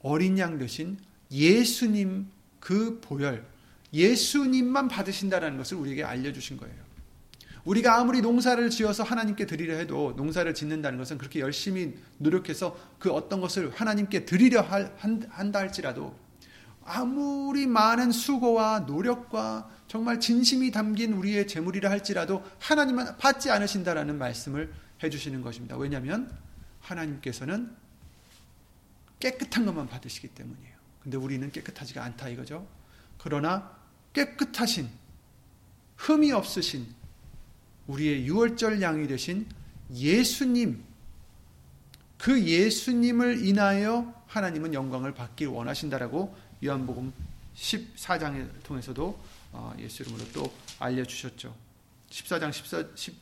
어린 0.00 0.38
양 0.38 0.59
대신 0.59 0.99
예수님 1.31 2.29
그 2.61 3.00
보혈, 3.00 3.45
예수님만 3.93 4.88
받으신다는 4.88 5.57
것을 5.57 5.76
우리에게 5.79 6.05
알려주신 6.05 6.57
거예요. 6.57 6.85
우리가 7.64 7.99
아무리 7.99 8.21
농사를 8.21 8.69
지어서 8.71 9.03
하나님께 9.03 9.47
드리려 9.47 9.76
해도 9.76 10.12
농사를 10.17 10.53
짓는다는 10.55 10.99
것은 10.99 11.17
그렇게 11.17 11.41
열심히 11.41 11.95
노력해서 12.19 12.79
그 12.99 13.11
어떤 13.11 13.41
것을 13.41 13.71
하나님께 13.75 14.26
드리려 14.26 14.61
한다 14.61 15.59
할지라도 15.59 16.14
아무리 16.85 17.67
많은 17.67 18.12
수고와 18.12 18.81
노력과 18.81 19.71
정말 19.95 20.19
진심이 20.19 20.73
담긴 20.73 21.13
우리의 21.13 21.47
재물이라 21.47 21.89
할지라도 21.89 22.45
하나님은 22.59 23.17
받지 23.17 23.49
않으신다라는 23.53 24.19
말씀을 24.19 24.75
해주시는 25.01 25.41
것입니다. 25.41 25.77
왜냐하면 25.77 26.37
하나님께서는 26.81 27.71
깨끗한 29.21 29.65
것만 29.65 29.87
받으시기 29.87 30.27
때문이에요. 30.27 30.75
근데 31.01 31.17
우리는 31.17 31.49
깨끗하지가 31.49 32.03
않다 32.03 32.29
이거죠. 32.29 32.67
그러나 33.19 33.71
깨끗하신 34.15 34.89
흠이 35.99 36.33
없으신 36.33 36.89
우리의 37.87 38.27
유월절 38.27 38.83
양이 38.83 39.07
되신 39.07 39.47
예수님 39.93 40.83
그 42.19 42.43
예수님을 42.43 43.47
인하여 43.47 44.13
하나님은 44.27 44.75
영광을 44.75 45.15
받길 45.15 45.47
원하신다라고 45.47 46.37
요한복음 46.65 47.13
14장을 47.55 48.49
통해서도 48.65 49.07
어, 49.07 49.34
예수 49.79 50.03
이름으로 50.03 50.25
또 50.33 50.53
알려주셨죠. 50.79 51.55
14장 52.11 52.53
14, 52.53 52.85
10, 52.95 53.15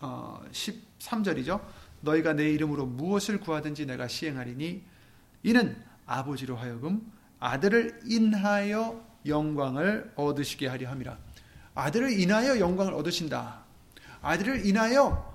어, 0.00 0.42
13절이죠. 0.52 1.60
너희가 2.00 2.34
내 2.34 2.50
이름으로 2.50 2.86
무엇을 2.86 3.40
구하든지 3.40 3.86
내가 3.86 4.08
시행하리니 4.08 4.82
이는 5.42 5.82
아버지로 6.06 6.56
하여금 6.56 7.10
아들을 7.40 8.00
인하여 8.06 9.02
영광을 9.26 10.12
얻으시게 10.16 10.66
하려 10.68 10.90
함이라. 10.90 11.18
아들을 11.74 12.20
인하여 12.20 12.58
영광을 12.58 12.94
얻으신다. 12.94 13.64
아들을 14.22 14.66
인하여 14.66 15.33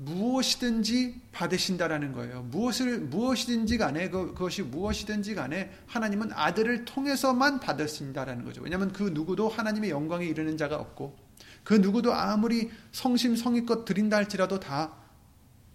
무엇이든지 0.00 1.20
받으신다라는 1.32 2.12
거예요. 2.12 2.42
무엇을 2.44 3.00
무엇이든지 3.00 3.76
간에 3.76 4.08
그, 4.08 4.28
그것이 4.28 4.62
무엇이든지 4.62 5.34
간에 5.34 5.70
하나님은 5.86 6.32
아들을 6.32 6.86
통해서만 6.86 7.60
받으신다라는 7.60 8.44
거죠. 8.44 8.62
왜냐하면 8.62 8.92
그 8.92 9.10
누구도 9.12 9.48
하나님의 9.48 9.90
영광에 9.90 10.24
이르는 10.26 10.56
자가 10.56 10.76
없고 10.76 11.16
그 11.64 11.74
누구도 11.74 12.14
아무리 12.14 12.70
성심성의껏 12.92 13.84
드린다 13.84 14.16
할지라도 14.16 14.58
다 14.58 14.94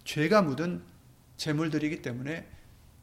죄가 0.05 0.41
묻은 0.41 0.81
재물들이기 1.37 2.01
때문에 2.01 2.49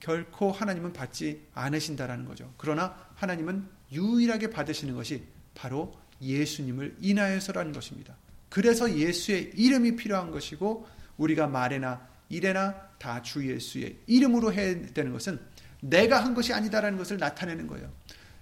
결코 0.01 0.51
하나님은 0.51 0.93
받지 0.93 1.47
않으신다라는 1.55 2.25
거죠. 2.25 2.53
그러나 2.57 2.97
하나님은 3.15 3.69
유일하게 3.93 4.51
받으시는 4.51 4.97
것이 4.97 5.23
바로 5.55 5.93
예수님을 6.21 6.97
인하여서라는 7.01 7.73
것입니다. 7.73 8.17
그래서 8.49 8.93
예수의 8.93 9.53
이름이 9.55 9.95
필요한 9.95 10.33
것이고 10.33 10.87
우리가 11.17 11.47
말에나 11.47 12.07
일에나 12.29 12.75
다 12.99 13.21
주 13.23 13.47
예수의 13.47 13.99
이름으로 14.07 14.53
해야 14.53 14.75
되는 14.93 15.13
것은 15.13 15.41
내가 15.81 16.25
한 16.25 16.35
것이 16.35 16.53
아니다라는 16.53 16.97
것을 16.99 17.19
나타내는 17.19 17.67
거예요. 17.67 17.91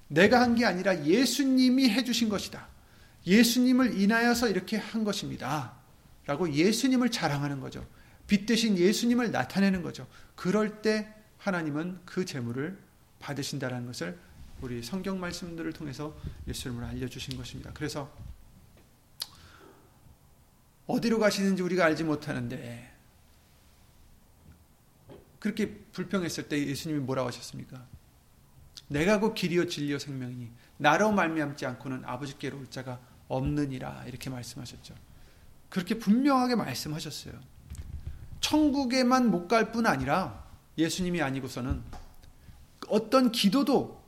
내가 0.09 0.41
한 0.41 0.55
게 0.55 0.65
아니라 0.65 1.05
예수님이 1.05 1.89
해주신 1.91 2.29
것이다. 2.29 2.69
예수님을 3.27 4.01
인하여서 4.01 4.49
이렇게 4.49 4.77
한 4.77 5.05
것입니다. 5.05 5.73
라고 6.27 6.53
예수님을 6.53 7.11
자랑하는 7.11 7.61
거죠. 7.61 7.87
빛 8.27 8.47
대신 8.47 8.77
예수님을 8.77 9.31
나타내는 9.31 9.83
거죠. 9.83 10.07
그럴 10.37 10.83
때 10.83 11.09
하나님은 11.39 12.01
그 12.05 12.25
재물을 12.25 12.79
받으신다라는 13.19 13.87
것을 13.87 14.19
우리 14.61 14.83
성경 14.83 15.19
말씀들을 15.19 15.73
통해서 15.73 16.15
예수님을 16.47 16.85
알려주신 16.85 17.37
것입니다. 17.37 17.71
그래서 17.75 18.13
어디로 20.91 21.19
가시는지 21.19 21.63
우리가 21.63 21.85
알지 21.85 22.05
못하는데 22.05 22.91
그렇게 25.39 25.75
불평했을 25.93 26.49
때 26.49 26.59
예수님이 26.67 27.01
뭐라고 27.01 27.29
하셨습니까? 27.29 27.87
내가 28.89 29.21
그 29.21 29.33
길이요 29.35 29.67
진리요 29.69 29.99
생명이니 29.99 30.51
나로 30.77 31.13
말미암지 31.13 31.65
않고는 31.67 32.05
아버지께로 32.05 32.59
올 32.59 32.67
자가 32.69 33.01
없느니라 33.29 34.05
이렇게 34.07 34.29
말씀하셨죠. 34.31 34.95
그렇게 35.69 35.99
분명하게 35.99 36.57
말씀하셨어요. 36.57 37.35
천국에만 38.41 39.31
못 39.31 39.47
갈 39.49 39.71
뿐 39.73 39.87
아니라 39.87 40.45
예수님이 40.77 41.23
아니고서는 41.23 41.83
어떤 42.89 43.31
기도도 43.31 44.01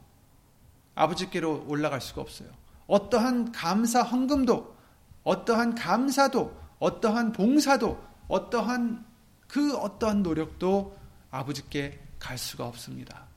아버지께로 0.95 1.67
올라갈 1.69 2.01
수가 2.01 2.21
없어요. 2.21 2.49
어떠한 2.89 3.53
감사 3.53 4.03
헌금도 4.03 4.77
어떠한 5.23 5.77
감사도 5.77 6.61
어떠한 6.83 7.31
봉사도 7.31 8.05
어떠한 8.27 9.07
그 9.47 9.77
어떠한 9.77 10.25
노력도 10.25 10.99
아버지께 11.31 12.01
갈 12.19 12.37
수가 12.37 12.67
없습니다. 12.67 13.29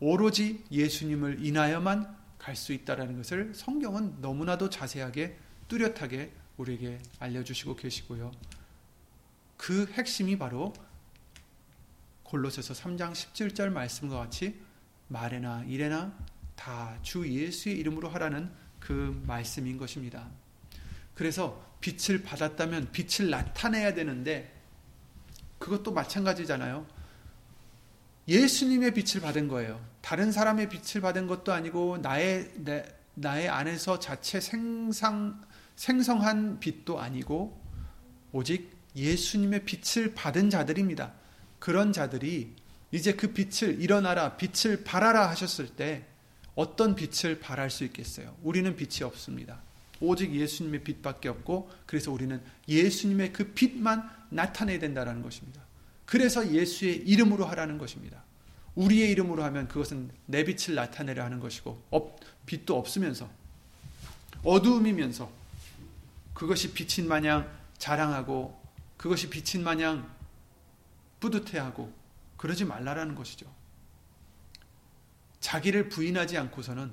오로지 0.00 0.62
예수님을 0.70 1.42
인하여만 1.42 2.14
갈 2.38 2.54
수 2.54 2.74
있다라는 2.74 3.16
것을 3.16 3.54
성경은 3.54 4.20
너무나도 4.20 4.68
자세하게 4.68 5.38
뚜렷하게 5.68 6.32
우리에게 6.58 7.00
알려주시고 7.20 7.76
계시고요. 7.76 8.32
그 9.56 9.86
핵심이 9.92 10.36
바로 10.36 10.74
골로새서 12.24 12.74
3장 12.74 13.12
17절 13.12 13.70
말씀과 13.70 14.18
같이 14.18 14.60
말에나 15.08 15.64
일에나 15.64 16.12
다 16.54 16.98
주 17.02 17.26
예수의 17.26 17.78
이름으로 17.78 18.10
하라는 18.10 18.52
그 18.78 19.22
말씀인 19.26 19.78
것입니다. 19.78 20.28
그래서 21.14 21.71
빛을 21.82 22.22
받았다면 22.22 22.92
빛을 22.92 23.28
나타내야 23.28 23.92
되는데 23.92 24.50
그것도 25.58 25.92
마찬가지잖아요. 25.92 26.86
예수님의 28.26 28.94
빛을 28.94 29.20
받은 29.20 29.48
거예요. 29.48 29.84
다른 30.00 30.32
사람의 30.32 30.70
빛을 30.70 31.02
받은 31.02 31.26
것도 31.26 31.52
아니고 31.52 31.98
나의 31.98 32.50
내, 32.56 32.84
나의 33.14 33.48
안에서 33.48 33.98
자체 33.98 34.40
생상 34.40 35.42
생성한 35.76 36.60
빛도 36.60 37.00
아니고 37.00 37.60
오직 38.32 38.70
예수님의 38.96 39.64
빛을 39.64 40.14
받은 40.14 40.50
자들입니다. 40.50 41.12
그런 41.58 41.92
자들이 41.92 42.54
이제 42.90 43.14
그 43.14 43.32
빛을 43.32 43.80
일어나라, 43.80 44.36
빛을 44.36 44.84
발하라 44.84 45.28
하셨을 45.30 45.68
때 45.68 46.04
어떤 46.54 46.94
빛을 46.94 47.40
발할 47.40 47.70
수 47.70 47.84
있겠어요? 47.84 48.36
우리는 48.42 48.76
빛이 48.76 49.02
없습니다. 49.02 49.60
오직 50.02 50.34
예수님의 50.34 50.82
빛밖에 50.84 51.28
없고 51.28 51.70
그래서 51.86 52.10
우리는 52.10 52.42
예수님의 52.68 53.32
그 53.32 53.52
빛만 53.52 54.10
나타내야 54.30 54.78
된다는 54.78 55.22
것입니다. 55.22 55.62
그래서 56.04 56.52
예수의 56.52 56.96
이름으로 57.08 57.46
하라는 57.46 57.78
것입니다. 57.78 58.22
우리의 58.74 59.10
이름으로 59.12 59.42
하면 59.44 59.68
그것은 59.68 60.10
내 60.26 60.44
빛을 60.44 60.74
나타내려 60.74 61.24
하는 61.24 61.40
것이고 61.40 61.82
빛도 62.46 62.76
없으면서 62.76 63.30
어두움이면서 64.42 65.30
그것이 66.34 66.72
빛인 66.72 67.08
마냥 67.08 67.48
자랑하고 67.78 68.60
그것이 68.96 69.28
빛인 69.30 69.62
마냥 69.64 70.10
뿌듯해하고 71.20 71.92
그러지 72.36 72.64
말라라는 72.64 73.14
것이죠. 73.14 73.46
자기를 75.40 75.88
부인하지 75.88 76.38
않고서는 76.38 76.90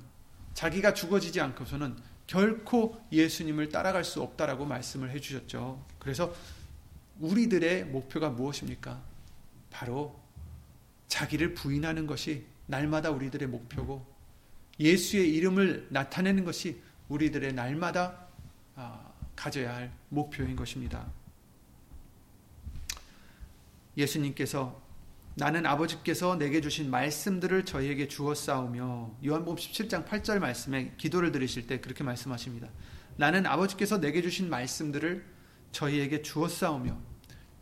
자기가 0.54 0.93
죽어지지 0.93 1.39
않고서는 1.39 1.95
결코 2.29 3.03
예수님을 3.11 3.69
따라갈 3.69 4.03
수 4.03 4.21
없다라고 4.21 4.63
말씀을 4.63 5.09
해주셨죠. 5.09 5.83
그래서 5.97 6.31
우리들의 7.19 7.85
목표가 7.85 8.29
무엇입니까? 8.29 9.01
바로 9.71 10.19
자기를 11.07 11.55
부인하는 11.55 12.05
것이 12.05 12.45
날마다 12.67 13.09
우리들의 13.09 13.47
목표고 13.47 14.05
예수의 14.79 15.33
이름을 15.37 15.87
나타내는 15.89 16.45
것이 16.45 16.79
우리들의 17.07 17.53
날마다 17.53 18.27
아, 18.75 19.11
가져야 19.35 19.75
할 19.75 19.91
목표인 20.09 20.55
것입니다. 20.55 21.11
예수님께서 23.97 24.79
나는 25.35 25.65
아버지께서 25.65 26.37
내게 26.37 26.59
주신 26.61 26.89
말씀들을 26.89 27.65
저희에게 27.65 28.07
주었사오며 28.07 29.17
요한복음 29.25 29.55
17장 29.55 30.05
8절 30.05 30.39
말씀에 30.39 30.93
기도를 30.97 31.31
드리실 31.31 31.67
때 31.67 31.79
그렇게 31.79 32.03
말씀하십니다. 32.03 32.67
나는 33.15 33.45
아버지께서 33.45 33.99
내게 33.99 34.21
주신 34.21 34.49
말씀들을 34.49 35.25
저희에게 35.71 36.21
주었사오며 36.21 36.97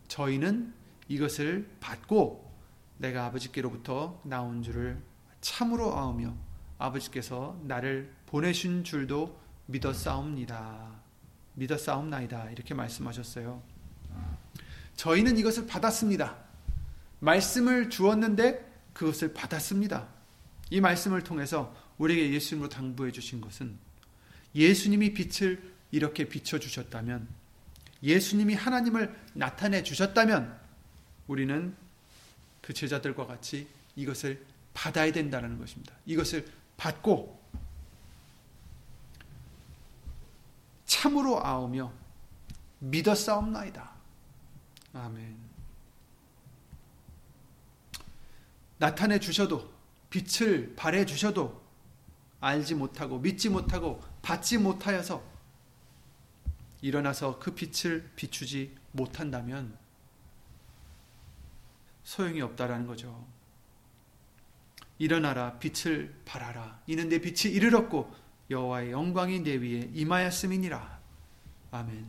저희는 0.07 0.73
이것을 1.07 1.69
받고 1.79 2.51
내가 2.97 3.25
아버지께로부터 3.25 4.21
나온 4.23 4.63
줄을 4.63 5.01
참으로 5.41 5.95
아오며 5.95 6.35
아버지께서 6.79 7.59
나를 7.63 8.13
보내신 8.25 8.83
줄도 8.83 9.39
믿었사옵니다. 9.67 11.01
믿었사옵나이다. 11.53 12.51
이렇게 12.51 12.73
말씀하셨어요. 12.73 13.61
저희는 14.95 15.37
이것을 15.37 15.67
받았습니다. 15.67 16.46
말씀을 17.19 17.89
주었는데 17.89 18.65
그것을 18.93 19.33
받았습니다. 19.33 20.07
이 20.69 20.81
말씀을 20.81 21.23
통해서 21.23 21.75
우리에게 21.97 22.33
예수님으로 22.33 22.69
당부해 22.69 23.11
주신 23.11 23.41
것은 23.41 23.77
예수님이 24.53 25.13
빛을 25.13 25.73
이렇게 25.91 26.25
비춰 26.25 26.59
주셨다면 26.59 27.27
예수님이 28.03 28.53
하나님을 28.53 29.15
나타내 29.33 29.83
주셨다면 29.83 30.59
우리는 31.27 31.75
그 32.61 32.73
제자들과 32.73 33.25
같이 33.25 33.67
이것을 33.95 34.45
받아야 34.73 35.11
된다는 35.11 35.57
것입니다. 35.57 35.93
이것을 36.05 36.45
받고 36.75 37.41
참으로 40.85 41.43
아오며 41.43 41.91
믿었사옵나이다. 42.79 43.91
아멘. 44.93 45.46
나타내 48.77 49.19
주셔도 49.19 49.73
빛을 50.09 50.75
발해 50.75 51.05
주셔도 51.05 51.61
알지 52.39 52.75
못하고 52.75 53.19
믿지 53.19 53.49
못하고 53.49 54.01
받지 54.21 54.57
못하여서 54.57 55.23
일어나서 56.81 57.39
그 57.39 57.55
빛을 57.55 58.09
비추지 58.15 58.75
못한다면 58.91 59.77
소용이 62.03 62.41
없다라는 62.41 62.87
거죠. 62.87 63.27
일어나라 64.99 65.57
빛을 65.59 66.15
발하라 66.25 66.81
이는 66.87 67.09
내 67.09 67.19
빛이 67.19 67.53
이르렀고 67.53 68.13
여호와의 68.49 68.91
영광이 68.91 69.41
내 69.41 69.55
위에 69.55 69.89
임하였음이니라. 69.93 70.99
아멘. 71.71 72.07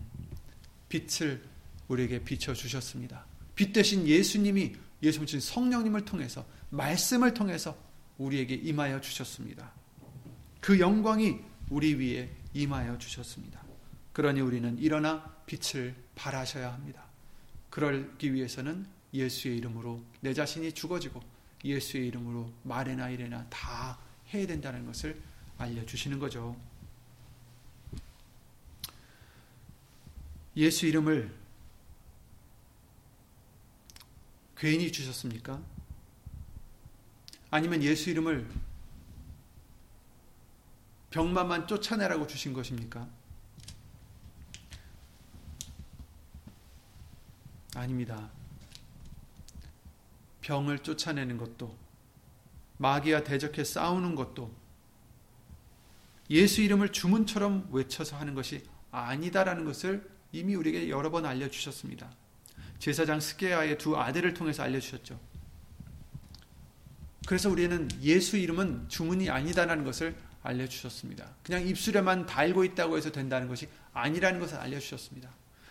빛을 0.89 1.43
우리에게 1.89 2.23
비춰 2.23 2.55
주셨습니다. 2.55 3.27
빛 3.55 3.73
대신 3.73 4.07
예수님이 4.07 4.77
예수님 5.03 5.41
성령님을 5.41 6.05
통해서 6.05 6.47
말씀을 6.71 7.35
통해서 7.35 7.77
우리에게 8.19 8.55
임하여 8.55 9.01
주셨습니다. 9.01 9.73
그 10.61 10.81
영광이 10.81 11.39
우리 11.71 11.95
위에 11.95 12.31
임하여 12.55 12.99
주셨습니다. 12.99 13.63
그러니 14.13 14.41
우리는 14.41 14.77
일어나 14.79 15.23
빛을 15.47 15.95
발하셔야 16.15 16.73
합니다. 16.73 17.05
그러기 17.71 18.35
위해서는 18.35 18.87
예수의 19.15 19.59
이름으로 19.59 20.03
내 20.21 20.35
자신이 20.35 20.73
죽어지고 20.73 21.21
예수의 21.65 22.09
이름으로 22.09 22.53
말이나 22.63 23.09
이래나 23.11 23.47
다 23.49 23.99
해야 24.33 24.47
된다는 24.47 24.85
것을 24.87 25.21
알려주시는 25.59 26.19
거죠. 26.19 26.57
예수 30.57 30.87
이름을 30.87 31.33
괜히 34.57 34.91
주셨습니까? 34.91 35.63
아니면 37.51 37.83
예수 37.83 38.11
이름을 38.11 38.47
병만만 41.11 41.67
쫓아내라고 41.67 42.27
주신 42.27 42.53
것입니까? 42.53 43.09
아닙니다. 47.75 48.31
병을 50.43 50.81
쫓아내는 50.81 51.39
것도 51.39 51.77
마귀와 52.79 53.25
대적해 53.25 53.65
싸우는 53.65 54.15
것도 54.15 54.55
예수 56.31 56.61
이름을 56.61 56.93
주문처럼 56.93 57.69
외쳐서 57.73 58.17
하는 58.17 58.35
것이 58.35 58.63
아니다라는 58.91 59.65
것을 59.65 60.09
이미 60.33 60.55
우리에게 60.55 60.91
여러 60.91 61.11
번 61.11 61.25
알려주셨습니다. 61.25 62.11
제사장 62.79 63.21
스게아의 63.21 63.79
두 63.79 63.99
아들을 63.99 64.35
통해서 64.35 64.63
알려주셨죠. 64.63 65.19
그래서 67.29 67.51
우리는 67.51 67.91
예수 68.01 68.39
이름은 68.39 68.89
주문이 68.89 69.29
아니다라는 69.29 69.85
것을 69.85 70.17
알려주셨습니다. 70.43 71.29
그냥 71.43 71.69
입술에만 71.69 72.25
달고 72.25 72.65
있다고 72.65 72.97
해서 72.97 73.13
된다는 73.13 73.49
것이 73.49 73.69
아니라는 73.93 74.41
것을 74.41 74.57
알려주셨습니다. 74.57 75.29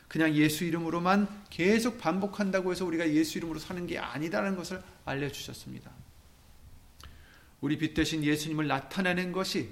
그냥 0.08 0.36
예수 0.36 0.65
이름으로만 0.65 1.46
계속 1.50 1.98
반복한다고 1.98 2.72
해서 2.72 2.86
우리가 2.86 3.12
예수 3.12 3.39
이름으로 3.39 3.58
사는 3.58 3.88
게 3.88 3.98
아니다라는 3.98 4.56
것을 4.56 4.84
알려주셨습니다. 5.04 5.89
우리 7.62 7.80
빛 7.80 7.96
대신 7.96 8.24
예수님을 8.24 8.67
나타내는 8.67 9.32
것이 9.32 9.72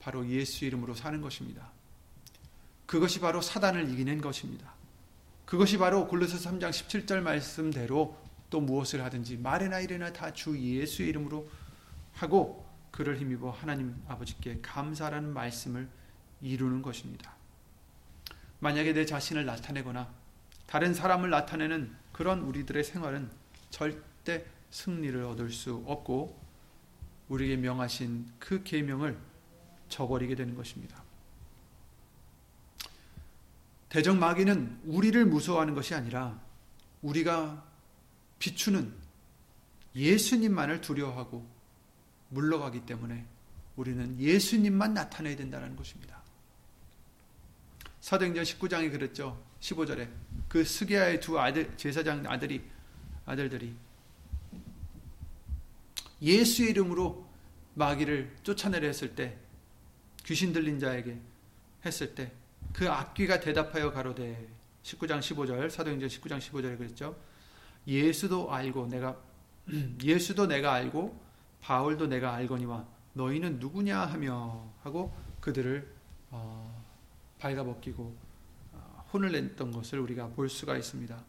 바로 0.00 0.26
예수 0.30 0.64
이름으로 0.64 0.94
사는 0.94 1.20
것입니다. 1.20 1.72
그것이 2.86 3.20
바로 3.20 3.42
사단을 3.42 3.90
이기는 3.90 4.18
것입니다. 4.22 4.72
그것이 5.44 5.76
바로 5.76 6.08
골로새 6.08 6.38
3장 6.38 6.70
17절 6.70 7.20
말씀대로 7.20 8.21
또 8.52 8.60
무엇을 8.60 9.02
하든지 9.02 9.38
말이나 9.38 9.80
이래나 9.80 10.12
다 10.12 10.30
주 10.30 10.58
예수의 10.58 11.08
이름으로 11.08 11.48
하고 12.12 12.66
그를 12.90 13.18
힘입어 13.18 13.50
하나님 13.50 13.96
아버지께 14.06 14.60
감사라는 14.60 15.32
말씀을 15.32 15.88
이루는 16.42 16.82
것입니다. 16.82 17.34
만약에 18.60 18.92
내 18.92 19.06
자신을 19.06 19.46
나타내거나 19.46 20.12
다른 20.66 20.92
사람을 20.92 21.30
나타내는 21.30 21.94
그런 22.12 22.40
우리들의 22.42 22.84
생활은 22.84 23.30
절대 23.70 24.44
승리를 24.70 25.22
얻을 25.24 25.50
수 25.50 25.82
없고 25.86 26.38
우리에게 27.28 27.56
명하신 27.56 28.26
그 28.38 28.62
계명을 28.62 29.18
저버리게 29.88 30.34
되는 30.34 30.54
것입니다. 30.54 31.02
대적 33.88 34.18
마귀는 34.18 34.82
우리를 34.84 35.24
무서워하는 35.24 35.74
것이 35.74 35.94
아니라 35.94 36.38
우리가 37.00 37.71
비추는 38.42 38.92
예수님만을 39.94 40.80
두려워하고 40.80 41.48
물러가기 42.30 42.84
때문에 42.84 43.24
우리는 43.76 44.18
예수님만 44.18 44.94
나타내야 44.94 45.36
된다는 45.36 45.76
것입니다. 45.76 46.20
사도행전 48.00 48.42
19장에 48.42 48.90
그랬죠. 48.90 49.40
15절에 49.60 50.10
그 50.48 50.64
스게아의 50.64 51.20
두 51.20 51.38
아들 51.38 51.76
제사장 51.76 52.26
아들이 52.26 52.68
아들들이 53.26 53.76
예수의 56.20 56.70
이름으로 56.70 57.24
마귀를 57.74 58.38
쫓아내려 58.42 58.88
했을 58.88 59.14
때 59.14 59.38
귀신 60.24 60.52
들린 60.52 60.80
자에게 60.80 61.16
했을 61.84 62.16
때 62.16 62.42
그 62.72 62.88
악귀가 62.88 63.40
대답하여 63.40 63.92
가로되 63.92 64.48
19장 64.82 65.20
15절 65.20 65.70
사도행전 65.70 66.08
19장 66.08 66.38
15절에 66.38 66.78
그랬죠. 66.78 67.16
예수도 67.86 68.52
알고 68.52 68.86
내가 68.88 69.16
예수도 70.02 70.46
내가 70.46 70.72
알고 70.72 71.20
바울도 71.60 72.06
내가 72.06 72.34
알거니와 72.34 72.86
너희는 73.14 73.58
누구냐 73.58 74.00
하며 74.00 74.68
하고 74.82 75.14
그들을 75.40 75.92
어, 76.30 76.84
발가 77.38 77.62
벗기고 77.64 78.16
어, 78.72 79.04
혼을 79.12 79.32
냈던 79.32 79.70
것을 79.70 79.98
우리가 80.00 80.28
볼 80.28 80.48
수가 80.48 80.76
있습니다. 80.76 81.22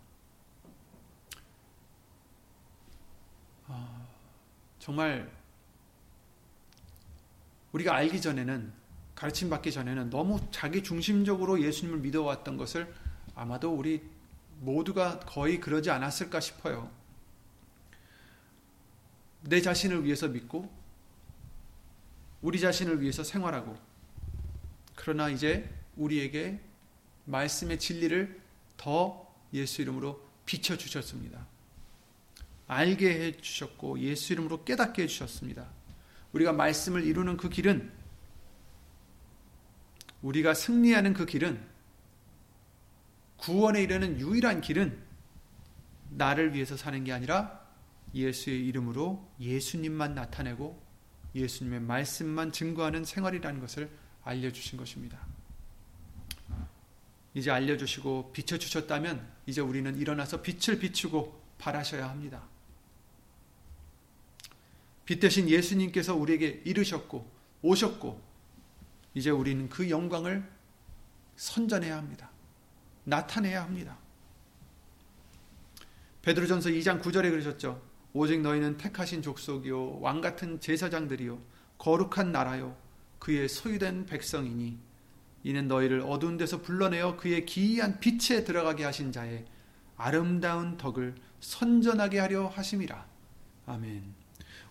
어, 3.67 4.07
정말 4.79 5.31
우리가 7.73 7.95
알기 7.95 8.21
전에는 8.21 8.71
가르침 9.15 9.49
받기 9.49 9.71
전에는 9.71 10.09
너무 10.09 10.39
자기 10.51 10.83
중심적으로 10.83 11.61
예수님을 11.61 11.99
믿어왔던 11.99 12.57
것을 12.57 12.93
아마도 13.35 13.73
우리 13.73 14.01
모두가 14.59 15.19
거의 15.19 15.59
그러지 15.59 15.91
않았을까 15.91 16.39
싶어요. 16.39 16.91
내 19.41 19.61
자신을 19.61 20.05
위해서 20.05 20.27
믿고 20.27 20.71
우리 22.41 22.59
자신을 22.59 23.01
위해서 23.01 23.23
생활하고 23.23 23.77
그러나 24.95 25.29
이제 25.29 25.69
우리에게 25.95 26.59
말씀의 27.25 27.79
진리를 27.79 28.41
더 28.77 29.33
예수 29.53 29.81
이름으로 29.81 30.21
비춰 30.45 30.77
주셨습니다. 30.77 31.47
알게 32.67 33.09
해 33.09 33.37
주셨고 33.37 33.99
예수 33.99 34.33
이름으로 34.33 34.63
깨닫게 34.63 35.03
해 35.03 35.07
주셨습니다. 35.07 35.67
우리가 36.31 36.53
말씀을 36.53 37.05
이루는 37.05 37.37
그 37.37 37.49
길은 37.49 37.91
우리가 40.21 40.53
승리하는 40.53 41.13
그 41.13 41.25
길은 41.25 41.72
구원에 43.43 43.83
이르는 43.83 44.21
유일한 44.21 44.61
길은 44.61 44.97
나를 46.11 46.53
위해서 46.53 46.77
사는 46.77 47.03
게 47.03 47.11
아니라 47.11 47.61
예수의 48.13 48.65
이름으로 48.67 49.29
예수님만 49.37 50.15
나타내고 50.15 50.81
예수님의 51.35 51.81
말씀만 51.81 52.53
증거하는 52.53 53.03
생활이라는 53.03 53.59
것을 53.59 53.89
알려주신 54.23 54.77
것입니다. 54.77 55.19
이제 57.33 57.51
알려주시고 57.51 58.31
비춰주셨다면 58.31 59.27
이제 59.45 59.59
우리는 59.59 59.97
일어나서 59.97 60.41
빛을 60.41 60.79
비추고 60.79 61.41
발하셔야 61.57 62.07
합니다. 62.09 62.47
빛 65.03 65.19
대신 65.19 65.49
예수님께서 65.49 66.15
우리에게 66.15 66.61
이르셨고 66.63 67.29
오셨고 67.61 68.21
이제 69.15 69.31
우리는 69.31 69.67
그 69.67 69.89
영광을 69.89 70.49
선전해야 71.35 71.97
합니다. 71.97 72.32
나타내야 73.03 73.63
합니다. 73.63 73.97
베드로전서 76.21 76.69
2장 76.69 77.01
9절에 77.01 77.29
그러셨죠. 77.31 77.81
오직 78.13 78.41
너희는 78.41 78.77
택하신 78.77 79.21
족속이요 79.21 79.99
왕 79.99 80.21
같은 80.21 80.59
제사장들이요 80.59 81.39
거룩한 81.79 82.31
나라요 82.31 82.77
그의 83.19 83.49
소유된 83.49 84.05
백성이니 84.05 84.77
이는 85.43 85.67
너희를 85.67 86.01
어두운 86.01 86.37
데서 86.37 86.61
불러내어 86.61 87.17
그의 87.17 87.45
기이한 87.45 87.99
빛에 87.99 88.43
들어가게 88.43 88.83
하신 88.83 89.11
자의 89.11 89.45
아름다운 89.97 90.77
덕을 90.77 91.15
선전하게 91.41 92.19
하려 92.19 92.47
하심이라. 92.47 93.05
아멘. 93.65 94.03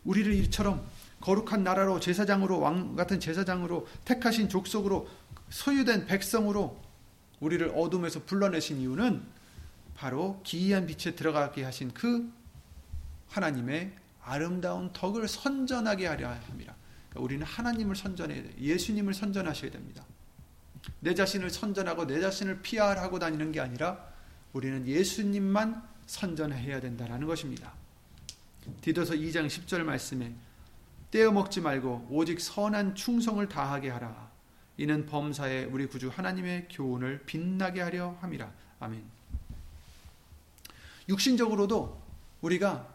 우리를 0.04 0.32
이처럼 0.34 0.86
거룩한 1.20 1.62
나라로 1.62 2.00
제사장으로 2.00 2.60
왕 2.60 2.96
같은 2.96 3.20
제사장으로 3.20 3.86
택하신 4.04 4.48
족속으로 4.48 5.08
소유된 5.50 6.06
백성으로 6.06 6.81
우리를 7.42 7.72
어둠에서 7.74 8.22
불러내신 8.22 8.78
이유는 8.80 9.20
바로 9.96 10.40
기이한 10.44 10.86
빛에 10.86 11.16
들어가게 11.16 11.64
하신 11.64 11.92
그 11.92 12.32
하나님의 13.28 13.92
아름다운 14.22 14.92
덕을 14.92 15.26
선전하게 15.26 16.06
하려 16.06 16.28
합니다. 16.28 16.76
그러니까 17.10 17.20
우리는 17.20 17.44
하나님을 17.44 17.96
선전해야 17.96 18.42
돼요. 18.42 18.52
예수님을 18.60 19.12
선전하셔야 19.12 19.72
됩니다. 19.72 20.04
내 21.00 21.14
자신을 21.14 21.50
선전하고 21.50 22.06
내 22.06 22.20
자신을 22.20 22.62
피하고 22.62 23.18
다니는 23.18 23.50
게 23.50 23.60
아니라 23.60 23.98
우리는 24.52 24.86
예수님만 24.86 25.82
선전해야 26.06 26.80
된다라는 26.80 27.26
것입니다. 27.26 27.72
디도서 28.82 29.14
2장 29.14 29.48
10절 29.48 29.82
말씀에 29.82 30.32
떼어 31.10 31.32
먹지 31.32 31.60
말고 31.60 32.06
오직 32.08 32.40
선한 32.40 32.94
충성을 32.94 33.46
다하게 33.48 33.90
하라. 33.90 34.31
이는 34.82 35.06
범사에 35.06 35.66
우리 35.66 35.86
구주 35.86 36.08
하나님의 36.08 36.66
교훈을 36.68 37.22
빛나게 37.24 37.80
하려 37.82 38.16
함이라. 38.20 38.52
아멘. 38.80 39.00
육신적으로도 41.08 42.02
우리가 42.40 42.92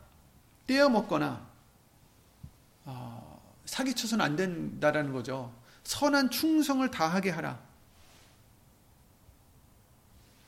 떼어 0.67 0.89
먹거나 0.89 1.47
어, 2.84 3.58
사기쳐서는 3.63 4.26
안 4.26 4.36
된다라는 4.36 5.13
거죠. 5.13 5.56
선한 5.86 6.30
충성을 6.30 6.91
다하게 6.91 7.30
하라. 7.30 7.58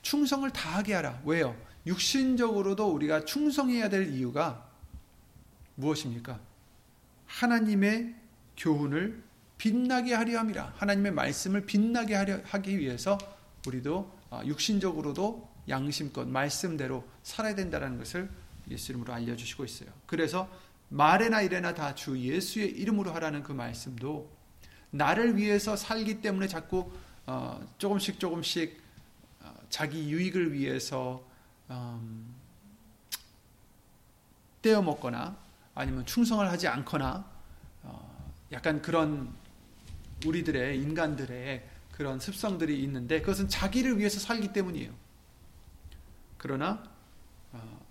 충성을 0.02 0.52
다하게 0.52 0.94
하라. 0.96 1.22
왜요? 1.24 1.56
육신적으로도 1.86 2.92
우리가 2.92 3.24
충성해야 3.24 3.88
될 3.88 4.14
이유가 4.14 4.70
무엇입니까? 5.76 6.38
하나님의 7.28 8.14
교훈을 8.58 9.24
빛나게 9.60 10.14
하려 10.16 10.40
함이라. 10.40 10.74
하나님의 10.78 11.12
말씀을 11.12 11.66
빛나게 11.66 12.16
하려 12.16 12.40
하기 12.46 12.80
위해서 12.80 13.18
우리도 13.68 14.12
아, 14.32 14.42
육신적으로도 14.46 15.48
양심껏 15.68 16.28
말씀대로 16.28 17.04
살아야 17.24 17.54
된다는 17.54 17.98
것을 18.00 18.30
예수 18.72 18.92
이름으로 18.92 19.14
알려주시고 19.14 19.66
있어요. 19.66 19.90
그래서 20.08 20.50
말에나 20.90 21.42
이래나 21.42 21.74
다 21.76 21.94
주 21.94 22.18
예수의 22.18 22.70
이름으로 22.72 23.14
하라는 23.14 23.44
그 23.44 23.52
말씀도 23.52 24.30
나를 24.92 25.38
위해서 25.38 25.76
살기 25.76 26.22
때문에 26.22 26.48
자꾸 26.48 26.92
어, 27.28 27.62
조금씩 27.78 28.20
조금씩 28.20 28.82
어, 29.42 29.54
자기 29.70 30.10
유익을 30.10 30.54
위해서 30.54 31.22
음, 31.70 32.34
떼어 34.62 34.82
먹거나 34.82 35.38
아니면 35.76 36.06
충성을 36.06 36.50
하지 36.50 36.68
않거나 36.68 37.26
어, 37.84 38.34
약간 38.52 38.82
그런 38.82 39.32
우리들의 40.26 40.80
인간들의 40.80 41.68
그런 41.92 42.20
습성들이 42.20 42.82
있는데 42.84 43.20
그것은 43.22 43.50
자기를 43.50 43.98
위해서 43.98 44.20
살기 44.20 44.54
때문이에요. 44.54 44.94
그러나 46.38 46.84
어, 47.52 47.86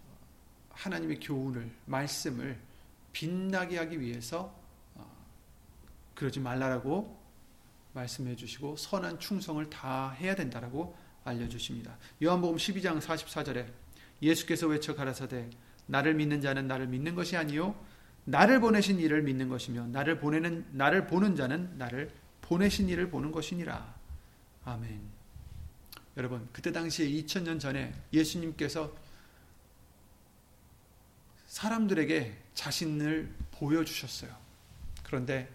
하나님의 0.71 1.21
교훈을 1.21 1.71
말씀을 1.87 2.59
빛나게 3.13 3.79
하기 3.79 4.01
위해서 4.01 4.55
어, 4.95 5.07
그러지 6.15 6.41
말라라고 6.41 7.19
말씀해 7.93 8.37
주시고 8.37 8.77
선한 8.77 9.19
충성을 9.19 9.69
다 9.69 10.11
해야 10.13 10.35
된다라고 10.35 10.97
알려 11.25 11.49
주십니다. 11.49 11.97
요한복음 12.23 12.57
12장 12.57 13.01
44절에 13.01 13.67
예수께서 14.23 14.67
외쳐 14.67 14.95
가라사대 14.95 15.51
나를 15.87 16.15
믿는 16.15 16.41
자는 16.41 16.67
나를 16.67 16.87
믿는 16.87 17.15
것이 17.15 17.37
아니요 17.37 17.75
나를 18.29 18.61
보내신 18.61 19.01
이를 19.01 19.23
믿는 19.23 19.49
것이며 19.49 19.87
나를 19.87 20.19
보내는 20.19 20.67
나를 20.73 21.07
보는 21.07 21.35
자는 21.35 21.79
나를 21.79 22.11
보내신 22.43 22.89
이를 22.91 23.09
보는 23.09 23.33
것이니라. 23.33 23.95
아멘. 24.67 25.01
여러분, 26.19 26.47
그때 26.53 26.71
당시에 26.71 27.09
2000년 27.09 27.59
전에 27.59 27.95
예수님께서 28.13 28.95
사람들에게 31.47 32.37
자신을 32.53 33.35
보여주셨어요. 33.53 34.31
그런데 35.05 35.49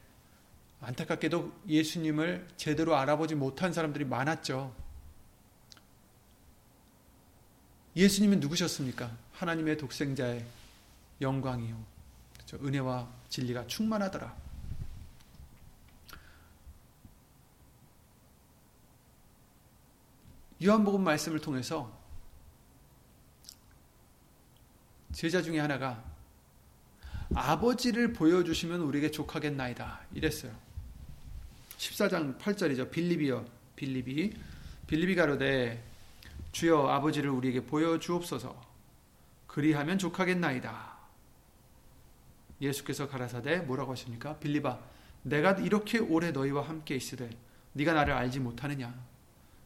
안타깝게도 0.82 1.54
예수님을 1.68 2.48
제대로 2.58 2.96
알아보지 2.96 3.36
못한 3.36 3.72
사람들이 3.72 4.06
많았죠. 4.06 4.76
예수님은 7.96 8.40
누구셨습니까? 8.40 9.16
하나님의 9.34 9.78
독생자의 9.78 10.44
영광이요. 11.22 11.93
그렇죠? 12.48 12.66
은혜와 12.66 13.10
진리가 13.30 13.68
충만하더라. 13.68 14.36
요한복음 20.64 21.04
말씀을 21.04 21.40
통해서 21.40 21.92
제자 25.12 25.42
중에 25.42 25.60
하나가 25.60 26.04
아버지를 27.36 28.14
보여주시면 28.14 28.82
우리에게 28.82 29.12
족하겠나이다. 29.12 30.02
이랬어요. 30.14 30.54
14장 31.78 32.38
8절이죠. 32.40 32.92
빌리비요. 32.92 33.46
빌리비. 33.76 34.34
빌리비 34.88 35.16
가로되 35.16 35.84
주여 36.52 36.88
아버지를 36.88 37.30
우리에게 37.32 37.66
보여주옵소서. 37.66 38.56
그리하면 39.48 39.98
족하겠나이다. 39.98 40.94
예수께서 42.64 43.08
가라사대 43.08 43.60
뭐라고 43.60 43.92
하십니까? 43.92 44.38
빌리바 44.40 44.80
내가 45.24 45.52
이렇게 45.54 46.00
오래 46.00 46.32
너희와 46.32 46.68
함께 46.68 46.96
있으되 46.96 47.30
네가 47.74 47.94
나를 47.94 48.14
알지 48.14 48.40
못하느냐 48.40 48.94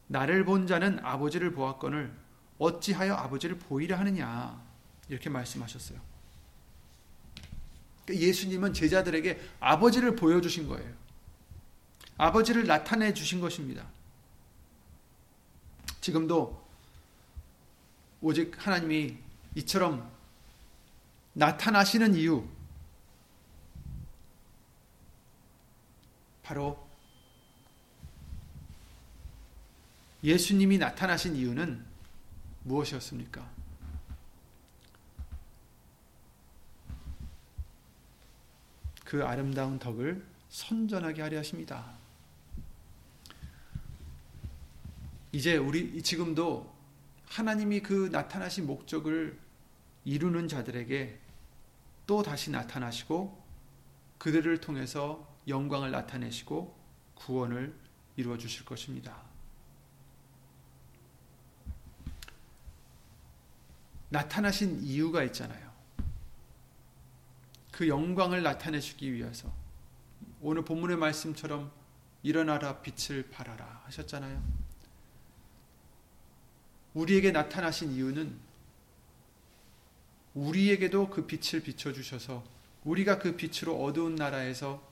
나를 0.08 0.44
본 0.44 0.66
자는 0.66 0.98
아버지를 1.04 1.52
보았거늘 1.52 2.12
어찌하여 2.58 3.14
아버지를 3.14 3.58
보이려 3.58 3.96
하느냐 3.96 4.60
이렇게 5.08 5.30
말씀하셨어요. 5.30 6.00
그러니까 8.04 8.26
예수님은 8.26 8.72
제자들에게 8.72 9.40
아버지를 9.60 10.16
보여주신 10.16 10.66
거예요. 10.66 10.92
아버지를 12.16 12.66
나타내 12.66 13.14
주신 13.14 13.40
것입니다. 13.40 13.86
지금도 16.00 16.66
오직 18.20 18.54
하나님이 18.58 19.16
이처럼 19.54 20.10
나타나시는 21.34 22.14
이유 22.14 22.44
바로 26.48 26.88
예수님이 30.24 30.78
나타나신 30.78 31.36
이유는 31.36 31.84
무엇이었습니까? 32.64 33.46
그 39.04 39.22
아름다운 39.26 39.78
덕을 39.78 40.24
선전하게 40.48 41.20
하려 41.20 41.38
하십니다. 41.40 41.92
이제 45.32 45.58
우리 45.58 46.02
지금도 46.02 46.74
하나님이 47.26 47.80
그 47.80 48.08
나타나신 48.10 48.66
목적을 48.66 49.38
이루는 50.06 50.48
자들에게 50.48 51.20
또 52.06 52.22
다시 52.22 52.50
나타나시고 52.50 53.38
그들을 54.16 54.62
통해서 54.62 55.28
영광을 55.48 55.90
나타내시고 55.90 56.76
구원을 57.14 57.74
이루어 58.16 58.36
주실 58.36 58.64
것입니다. 58.64 59.22
나타나신 64.10 64.82
이유가 64.82 65.22
있잖아요. 65.24 65.68
그 67.70 67.88
영광을 67.88 68.42
나타내시기 68.42 69.12
위해서 69.12 69.52
오늘 70.40 70.64
본문의 70.64 70.96
말씀처럼 70.96 71.70
일어나라 72.22 72.80
빛을 72.80 73.30
발하라 73.30 73.82
하셨잖아요. 73.84 74.42
우리에게 76.94 77.30
나타나신 77.30 77.92
이유는 77.92 78.38
우리에게도 80.34 81.10
그 81.10 81.26
빛을 81.26 81.62
비춰 81.62 81.92
주셔서 81.92 82.44
우리가 82.84 83.18
그 83.18 83.36
빛으로 83.36 83.82
어두운 83.82 84.14
나라에서 84.14 84.87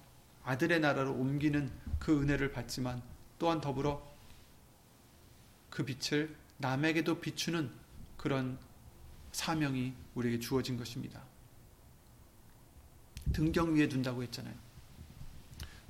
아들의 0.46 0.78
나라로 0.78 1.12
옮기는 1.12 1.72
그 1.98 2.22
은혜를 2.22 2.52
받지만 2.52 3.02
또한 3.36 3.60
더불어 3.60 4.00
그 5.70 5.84
빛을 5.84 6.34
남에게도 6.58 7.20
비추는 7.20 7.70
그런 8.16 8.56
사명이 9.32 9.92
우리에게 10.14 10.38
주어진 10.38 10.76
것입니다. 10.76 11.20
등경 13.32 13.74
위에 13.74 13.88
둔다고 13.88 14.22
했잖아요. 14.22 14.54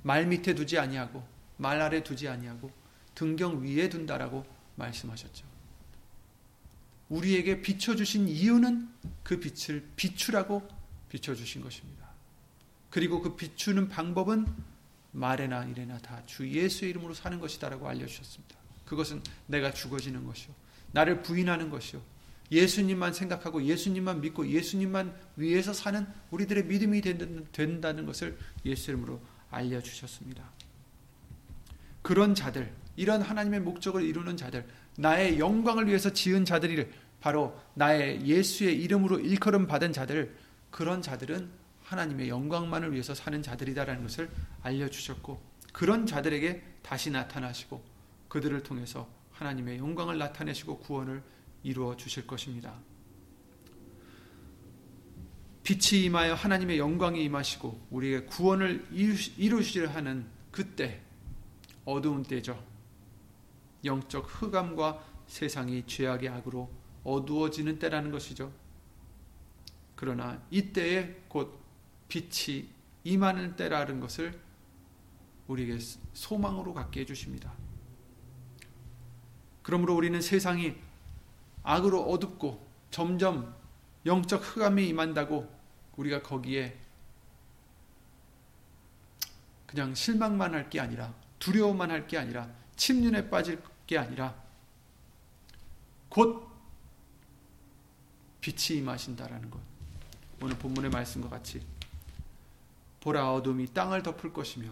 말 0.01 0.25
밑에 0.25 0.55
두지 0.55 0.79
아니하고 0.79 1.25
말 1.57 1.79
아래 1.79 2.03
두지 2.03 2.27
아니하고 2.27 2.71
등경 3.13 3.63
위에 3.63 3.89
둔다라고 3.89 4.43
말씀하셨죠. 4.75 5.45
우리에게 7.09 7.61
비춰 7.61 7.95
주신 7.95 8.27
이유는 8.27 8.89
그 9.23 9.39
빛을 9.39 9.87
비추라고 9.95 10.67
비춰 11.09 11.35
주신 11.35 11.61
것입니다. 11.61 12.06
그리고 12.89 13.21
그 13.21 13.35
비추는 13.35 13.89
방법은 13.89 14.47
말에나 15.11 15.65
이래나 15.65 15.97
다 15.99 16.21
주 16.25 16.47
예수의 16.47 16.91
이름으로 16.91 17.13
사는 17.13 17.39
것이다라고 17.39 17.87
알려 17.87 18.05
주셨습니다. 18.05 18.55
그것은 18.85 19.21
내가 19.47 19.71
죽어지는 19.73 20.25
것이요 20.25 20.53
나를 20.91 21.21
부인하는 21.21 21.69
것이요 21.69 22.01
예수님만 22.51 23.13
생각하고 23.13 23.63
예수님만 23.63 24.21
믿고 24.21 24.47
예수님만 24.47 25.13
위해서 25.35 25.73
사는 25.73 26.07
우리들의 26.31 26.65
믿음이 26.65 27.01
된다는 27.51 28.05
것을 28.05 28.37
예수 28.65 28.91
이름으로 28.91 29.19
알려주셨습니다. 29.51 30.43
그런 32.01 32.35
자들, 32.35 32.71
이런 32.95 33.21
하나님의 33.21 33.59
목적을 33.61 34.01
이루는 34.03 34.37
자들, 34.37 34.65
나의 34.97 35.39
영광을 35.39 35.87
위해서 35.87 36.13
지은 36.13 36.45
자들이 36.45 36.87
바로 37.19 37.59
나의 37.73 38.25
예수의 38.25 38.81
이름으로 38.81 39.19
일컬음 39.19 39.67
받은 39.67 39.91
자들, 39.91 40.33
그런 40.71 41.01
자들은 41.01 41.49
하나님의 41.87 42.27
영광만을 42.27 42.91
위해서 42.91 43.15
사는 43.15 43.41
자들이다라는 43.41 44.03
것을 44.03 44.29
알려주셨고, 44.61 45.41
그런 45.71 46.05
자들에게 46.05 46.61
다시 46.81 47.11
나타나시고, 47.11 47.81
그들을 48.27 48.61
통해서 48.63 49.07
하나님의 49.31 49.77
영광을 49.77 50.17
나타내시고 50.17 50.79
구원을 50.79 51.23
이루어 51.63 51.95
주실 51.95 52.27
것입니다. 52.27 52.73
빛이 55.63 56.05
임하여 56.05 56.33
하나님의 56.33 56.79
영광이 56.79 57.23
임하시고 57.25 57.87
우리의 57.91 58.25
구원을 58.27 58.87
이루시려 58.91 59.89
하는 59.89 60.25
그때 60.51 61.01
어두운 61.83 62.23
때죠. 62.23 62.61
영적 63.83 64.25
흑암과 64.27 65.03
세상이 65.27 65.85
죄악의 65.85 66.29
악으로 66.29 66.71
어두워지는 67.03 67.79
때라는 67.79 68.11
것이죠. 68.11 68.51
그러나 69.95 70.41
이때에 70.51 71.23
곧 71.27 71.59
빛이 72.07 72.69
임하는 73.03 73.55
때라는 73.55 73.99
것을 73.99 74.39
우리에게 75.47 75.79
소망으로 76.13 76.73
갖게 76.73 77.01
해주십니다. 77.01 77.53
그러므로 79.63 79.95
우리는 79.95 80.19
세상이 80.21 80.75
악으로 81.63 82.01
어둡고 82.03 82.65
점점 82.91 83.55
영적 84.05 84.41
흑암이 84.41 84.87
임한다고 84.87 85.53
우리가 85.97 86.21
거기에 86.21 86.77
그냥 89.65 89.93
실망만 89.93 90.53
할 90.53 90.69
게 90.69 90.79
아니라 90.79 91.13
두려워만 91.39 91.91
할 91.91 92.07
게 92.07 92.17
아니라 92.17 92.49
침륜에 92.77 93.29
빠질 93.29 93.61
게 93.85 93.97
아니라 93.97 94.33
곧 96.09 96.47
빛이 98.39 98.79
임하신다라는 98.79 99.51
것. 99.51 99.59
오늘 100.41 100.57
본문의 100.57 100.89
말씀과 100.89 101.27
같이 101.29 101.61
보라 103.01 103.33
어둠이 103.33 103.73
땅을 103.73 104.03
덮을 104.03 104.33
것이며 104.33 104.71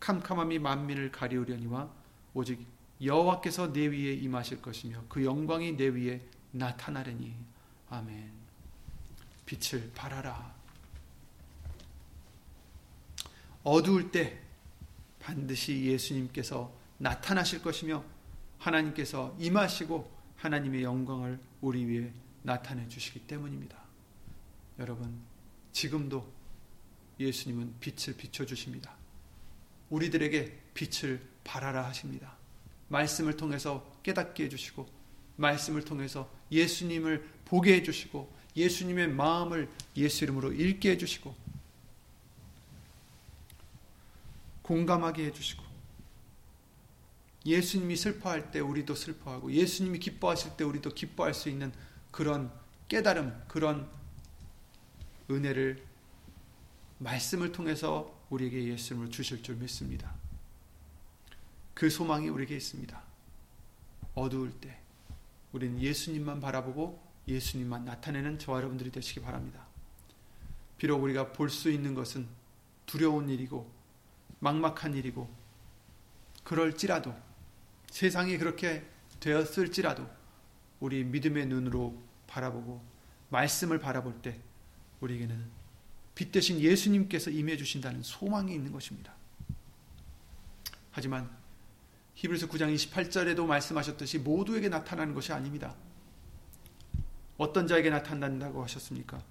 캄캄함이 0.00 0.58
만민을 0.58 1.12
가리우려니와 1.12 1.90
오직 2.34 2.66
여호와께서 3.02 3.72
내 3.72 3.86
위에 3.86 4.14
임하실 4.14 4.62
것이며 4.62 5.02
그 5.08 5.24
영광이 5.24 5.76
내 5.76 5.88
위에 5.88 6.20
나타나려니 6.52 7.34
아멘. 7.90 8.32
빛을 9.44 9.92
발하라. 9.94 10.54
어두울 13.62 14.10
때 14.10 14.40
반드시 15.20 15.84
예수님께서 15.86 16.72
나타나실 16.98 17.62
것이며 17.62 18.04
하나님께서 18.58 19.34
임하시고 19.38 20.10
하나님의 20.36 20.82
영광을 20.82 21.40
우리 21.60 21.84
위에 21.84 22.12
나타내 22.42 22.86
주시기 22.88 23.26
때문입니다. 23.26 23.76
여러분, 24.78 25.20
지금도 25.72 26.35
예수님은 27.18 27.74
빛을 27.80 28.16
비춰 28.16 28.44
주십니다. 28.44 28.94
우리들에게 29.90 30.58
빛을 30.74 31.20
발하라 31.44 31.86
하십니다. 31.86 32.36
말씀을 32.88 33.36
통해서 33.36 33.98
깨닫게 34.02 34.44
해주시고, 34.44 34.86
말씀을 35.36 35.84
통해서 35.84 36.30
예수님을 36.50 37.28
보게 37.44 37.74
해주시고, 37.76 38.34
예수님의 38.56 39.08
마음을 39.08 39.68
예수 39.96 40.24
이름으로 40.24 40.52
읽게 40.52 40.92
해주시고, 40.92 41.34
공감하게 44.62 45.26
해주시고, 45.26 45.64
예수님이 47.44 47.96
슬퍼할 47.96 48.50
때 48.50 48.60
우리도 48.60 48.94
슬퍼하고, 48.94 49.52
예수님이 49.52 49.98
기뻐하실 50.00 50.56
때 50.56 50.64
우리도 50.64 50.94
기뻐할 50.94 51.32
수 51.34 51.48
있는 51.48 51.72
그런 52.10 52.52
깨달음, 52.88 53.40
그런 53.46 53.88
은혜를 55.30 55.85
말씀을 56.98 57.52
통해서 57.52 58.24
우리에게 58.30 58.64
예수님을 58.68 59.10
주실 59.10 59.42
줄 59.42 59.56
믿습니다. 59.56 60.14
그 61.74 61.90
소망이 61.90 62.28
우리에게 62.28 62.56
있습니다. 62.56 63.02
어두울 64.14 64.52
때 64.60 64.80
우리는 65.52 65.80
예수님만 65.80 66.40
바라보고 66.40 67.02
예수님만 67.28 67.84
나타내는 67.84 68.38
저와 68.38 68.58
여러분들이 68.58 68.90
되시기 68.90 69.20
바랍니다. 69.20 69.66
비록 70.78 71.02
우리가 71.02 71.32
볼 71.32 71.50
수 71.50 71.70
있는 71.70 71.94
것은 71.94 72.26
두려운 72.86 73.28
일이고 73.28 73.70
막막한 74.40 74.94
일이고 74.94 75.28
그럴지라도 76.44 77.14
세상이 77.90 78.38
그렇게 78.38 78.86
되었을지라도 79.20 80.06
우리 80.80 81.04
믿음의 81.04 81.46
눈으로 81.46 82.00
바라보고 82.26 82.82
말씀을 83.30 83.78
바라볼 83.78 84.20
때 84.22 84.40
우리에게는 85.00 85.55
빛 86.16 86.32
대신 86.32 86.58
예수님께서 86.58 87.30
임해 87.30 87.58
주신다는 87.58 88.02
소망이 88.02 88.52
있는 88.54 88.72
것입니다. 88.72 89.14
하지만 90.90 91.30
히브리서 92.14 92.48
9장 92.48 92.74
28절에도 92.74 93.44
말씀하셨듯이 93.44 94.18
모두에게 94.18 94.70
나타나는 94.70 95.14
것이 95.14 95.34
아닙니다. 95.34 95.76
어떤 97.36 97.66
자에게 97.68 97.90
나타난다고 97.90 98.64
하셨습니까? 98.64 99.22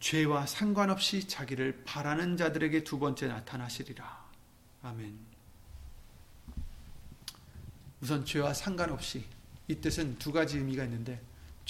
죄와 0.00 0.46
상관없이 0.46 1.28
자기를 1.28 1.84
바라는 1.84 2.38
자들에게 2.38 2.84
두 2.84 2.98
번째 2.98 3.28
나타나시리라. 3.28 4.30
아멘. 4.82 5.18
우선 8.00 8.24
죄와 8.24 8.54
상관없이 8.54 9.26
이 9.68 9.74
뜻은 9.74 10.18
두 10.18 10.32
가지 10.32 10.56
의미가 10.56 10.84
있는데 10.84 11.20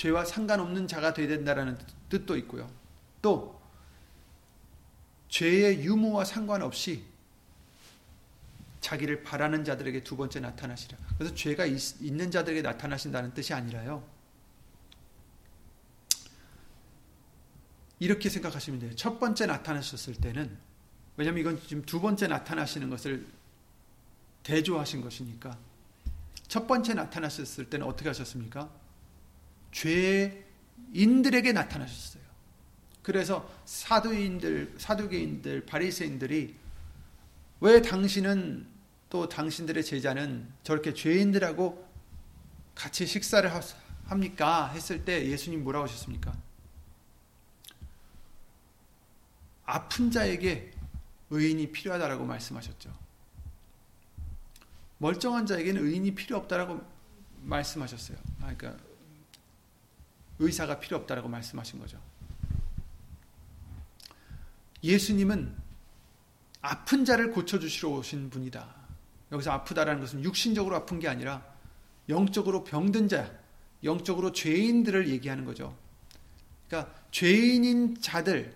죄와 0.02 0.24
상관없는 0.24 0.88
자가 0.88 1.14
되야 1.14 1.28
된다는 1.28 1.78
뜻도 2.08 2.36
있고요. 2.38 2.68
또 3.22 3.62
죄의 5.28 5.84
유무와 5.84 6.24
상관없이 6.24 7.04
자기를 8.80 9.22
바라는 9.22 9.64
자들에게 9.64 10.02
두 10.02 10.16
번째 10.16 10.40
나타나시라. 10.40 10.98
그래서 11.16 11.32
죄가 11.36 11.66
있, 11.66 12.02
있는 12.02 12.32
자들에게 12.32 12.62
나타나신다는 12.62 13.32
뜻이 13.32 13.54
아니라요. 13.54 14.04
이렇게 18.00 18.28
생각하시면 18.28 18.80
돼요. 18.80 18.96
첫 18.96 19.20
번째 19.20 19.46
나타나셨을 19.46 20.16
때는 20.16 20.58
왜냐하면 21.16 21.42
이건 21.42 21.62
지금 21.64 21.84
두 21.84 22.00
번째 22.00 22.26
나타나시는 22.26 22.90
것을 22.90 23.24
대조하신 24.42 25.00
것이니까 25.00 25.56
첫 26.48 26.66
번째 26.66 26.94
나타나셨을 26.94 27.70
때는 27.70 27.86
어떻게 27.86 28.08
하셨습니까? 28.08 28.81
죄인들에게 29.72 31.52
나타나셨어요. 31.52 32.22
그래서 33.02 33.50
사두인들, 33.64 34.74
사두개인들, 34.78 35.66
바리새인들이 35.66 36.54
왜 37.60 37.82
당신은 37.82 38.66
또 39.10 39.28
당신들의 39.28 39.84
제자는 39.84 40.48
저렇게 40.62 40.94
죄인들하고 40.94 41.86
같이 42.74 43.06
식사를 43.06 43.50
합니까? 44.06 44.68
했을 44.68 45.04
때 45.04 45.26
예수님 45.28 45.64
뭐라고 45.64 45.86
하셨습니까? 45.86 46.32
아픈 49.64 50.10
자에게 50.10 50.72
의인이 51.30 51.72
필요하다라고 51.72 52.24
말씀하셨죠. 52.24 52.92
멀쩡한 54.98 55.46
자에게는 55.46 55.84
의인이 55.84 56.14
필요 56.14 56.36
없다라고 56.36 56.80
말씀하셨어요. 57.42 58.16
아, 58.40 58.54
그러니까 58.56 58.91
의사가 60.42 60.80
필요 60.80 60.96
없다라고 60.98 61.28
말씀하신 61.28 61.78
거죠. 61.78 61.98
예수님은 64.82 65.54
아픈 66.60 67.04
자를 67.04 67.30
고쳐주시러 67.30 67.90
오신 67.90 68.30
분이다. 68.30 68.82
여기서 69.32 69.50
아프다라는 69.52 70.00
것은 70.00 70.22
육신적으로 70.22 70.76
아픈 70.76 70.98
게 70.98 71.08
아니라 71.08 71.44
영적으로 72.08 72.64
병든 72.64 73.08
자, 73.08 73.32
영적으로 73.84 74.32
죄인들을 74.32 75.08
얘기하는 75.08 75.44
거죠. 75.44 75.76
그러니까 76.68 76.94
죄인인 77.10 78.00
자들, 78.00 78.54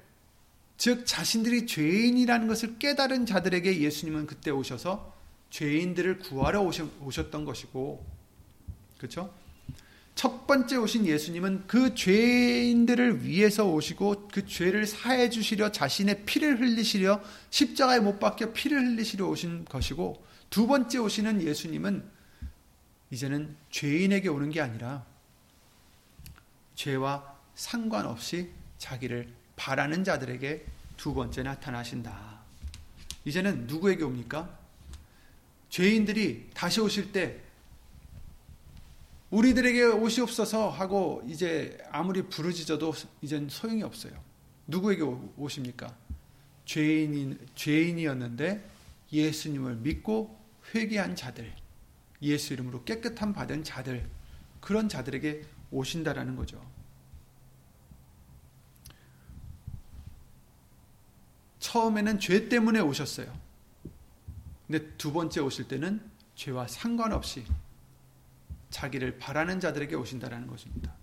즉 0.77 1.07
자신들이 1.07 1.67
죄인이라는 1.67 2.47
것을 2.47 2.79
깨달은 2.79 3.27
자들에게 3.27 3.81
예수님은 3.81 4.27
그때 4.27 4.51
오셔서 4.51 5.15
죄인들을 5.51 6.19
구하러 6.19 6.63
오셨던 7.01 7.45
것이고, 7.45 8.05
그렇죠? 8.99 9.33
첫 10.17 10.47
번째 10.47 10.79
오신 10.79 11.07
예수님은 11.07 11.67
그 11.67 11.95
죄인들을 11.95 13.23
위해서 13.23 13.67
오시고 13.67 14.29
그 14.33 14.47
죄를 14.47 14.87
사해 14.87 15.29
주시려 15.29 15.73
자신의 15.73 16.25
피를 16.25 16.59
흘리시려 16.59 17.23
십자가에 17.51 18.01
못 18.01 18.19
박혀 18.19 18.55
피를 18.55 18.81
흘리시려 18.81 19.27
오신 19.29 19.67
것이고 19.67 20.25
두 20.49 20.67
번째 20.67 20.99
오시는 20.99 21.43
예수님은 21.43 22.03
이제는 23.11 23.55
죄인에게 23.69 24.31
오는 24.31 24.49
게 24.49 24.63
아니라 24.63 25.05
죄와 26.77 27.37
상관없이 27.55 28.51
자기를 28.79 29.29
바라는 29.57 30.03
자들에게 30.03 30.65
두 30.97 31.13
번째 31.13 31.43
나타나신다. 31.43 32.41
이제는 33.27 33.67
누구에게 33.67 34.03
옵니까? 34.03 34.59
죄인들이 35.69 36.49
다시 36.55 36.81
오실 36.81 37.13
때 37.13 37.46
우리들에게 39.31 39.83
옷이 39.85 40.21
없어서 40.21 40.71
하고 40.71 41.23
이제 41.27 41.79
아무리 41.91 42.23
부르짖어도 42.23 42.93
이젠 43.23 43.49
소용이 43.49 43.83
없어요. 43.83 44.13
누구에게 44.67 45.03
오십니까? 45.37 45.95
죄인인 46.65 47.39
죄인이었는데 47.55 48.69
예수님을 49.13 49.77
믿고 49.77 50.37
회개한 50.75 51.17
자들, 51.17 51.55
예수 52.23 52.53
이름으로 52.53 52.85
깨끗함 52.85 53.33
받은 53.33 53.65
자들, 53.65 54.09
그런 54.61 54.89
자들에게 54.89 55.43
오신다라는 55.71 56.37
거죠. 56.37 56.61
처음에는 61.61 62.19
죄 62.21 62.49
때문에 62.49 62.81
오셨어요. 62.81 63.33
근데 64.67 64.89
두 64.97 65.13
번째 65.13 65.41
오실 65.41 65.69
때는 65.69 66.01
죄와 66.35 66.67
상관없이 66.67 67.45
자기를 68.71 69.19
바라는 69.19 69.61
자들에게 69.61 69.95
오신다라는 69.95 70.47
것입니다. 70.47 70.95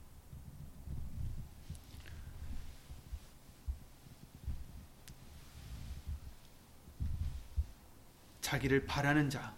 자기를 8.42 8.86
바라는 8.86 9.30
자, 9.30 9.56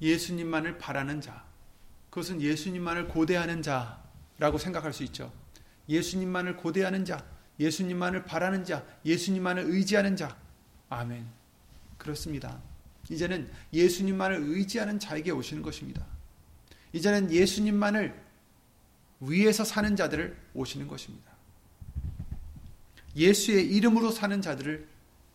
예수님만을 0.00 0.78
바라는 0.78 1.20
자, 1.20 1.44
그것은 2.10 2.40
예수님만을 2.40 3.08
고대하는 3.08 3.62
자라고 3.62 4.58
생각할 4.58 4.92
수 4.92 5.02
있죠. 5.04 5.32
예수님만을 5.88 6.56
고대하는 6.56 7.04
자, 7.04 7.26
예수님만을 7.58 8.24
바라는 8.24 8.64
자, 8.64 8.86
예수님만을 9.04 9.64
의지하는 9.64 10.16
자. 10.16 10.36
아멘. 10.90 11.26
그렇습니다. 11.98 12.60
이제는 13.10 13.50
예수님만을 13.72 14.36
의지하는 14.42 14.98
자에게 14.98 15.30
오시는 15.30 15.62
것입니다. 15.62 16.13
이제는 16.94 17.32
예수님만을 17.32 18.14
위해서 19.20 19.64
사는 19.64 19.96
자들을 19.96 20.36
오시는 20.54 20.86
것입니다. 20.86 21.32
예수의 23.16 23.66
이름으로 23.66 24.10
사는 24.10 24.40
자들을 24.40 24.86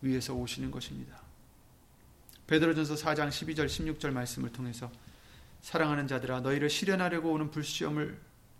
위해서 0.02 0.34
오시는 0.34 0.72
것입니다. 0.72 1.20
베드로전서 2.48 2.96
4장 2.96 3.28
12절 3.30 3.66
16절 3.66 4.12
말씀을 4.12 4.52
통해서 4.52 4.90
사랑하는 5.62 6.08
자들아 6.08 6.40
너희를 6.40 6.70
실현하려고 6.70 7.32
오는 7.32 7.52
불시험을 7.52 8.18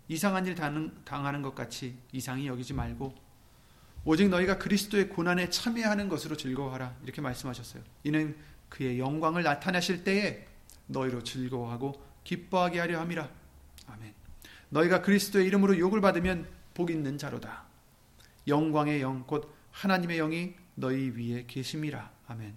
이상한 0.08 0.46
일 0.46 0.54
당하는 0.54 1.42
것 1.42 1.54
같이 1.54 1.96
이상히 2.12 2.46
여기지 2.46 2.74
말고 2.74 3.14
오직 4.04 4.28
너희가 4.28 4.58
그리스도의 4.58 5.08
고난에 5.08 5.48
참여하는 5.48 6.08
것으로 6.08 6.36
즐거워하라 6.36 6.96
이렇게 7.02 7.22
말씀하셨어요. 7.22 7.82
이는 8.04 8.36
그의 8.68 8.98
영광을 8.98 9.42
나타내실 9.42 10.04
때에 10.04 10.46
너희로 10.86 11.24
즐거워하고 11.24 12.09
기뻐하게 12.24 12.80
하려 12.80 13.00
함이라. 13.00 13.28
아멘. 13.86 14.14
너희가 14.70 15.02
그리스도의 15.02 15.46
이름으로 15.46 15.78
욕을 15.78 16.00
받으면 16.00 16.46
복 16.74 16.90
있는 16.90 17.18
자로다. 17.18 17.64
영광의 18.46 19.00
영 19.00 19.24
곧 19.26 19.54
하나님의 19.72 20.18
영이 20.18 20.54
너희 20.74 21.10
위에 21.10 21.44
계심이라. 21.46 22.10
아멘. 22.28 22.54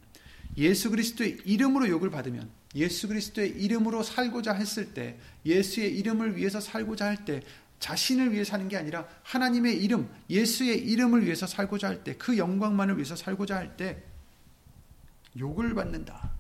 예수 0.57 0.89
그리스도의 0.89 1.39
이름으로 1.45 1.87
욕을 1.89 2.09
받으면 2.09 2.49
예수 2.75 3.07
그리스도의 3.07 3.49
이름으로 3.51 4.03
살고자 4.03 4.53
했을 4.53 4.93
때 4.93 5.17
예수의 5.45 5.97
이름을 5.97 6.35
위해서 6.37 6.59
살고자 6.59 7.05
할 7.05 7.25
때 7.25 7.41
자신을 7.79 8.31
위해 8.31 8.43
사는 8.45 8.67
게 8.69 8.77
아니라 8.77 9.05
하나님의 9.23 9.83
이름, 9.83 10.09
예수의 10.29 10.79
이름을 10.87 11.25
위해서 11.25 11.45
살고자 11.45 11.87
할 11.89 12.03
때 12.03 12.17
그 12.17 12.37
영광만을 12.37 12.95
위해서 12.95 13.15
살고자 13.15 13.57
할 13.57 13.75
때 13.75 14.01
욕을 15.37 15.73
받는다. 15.73 16.32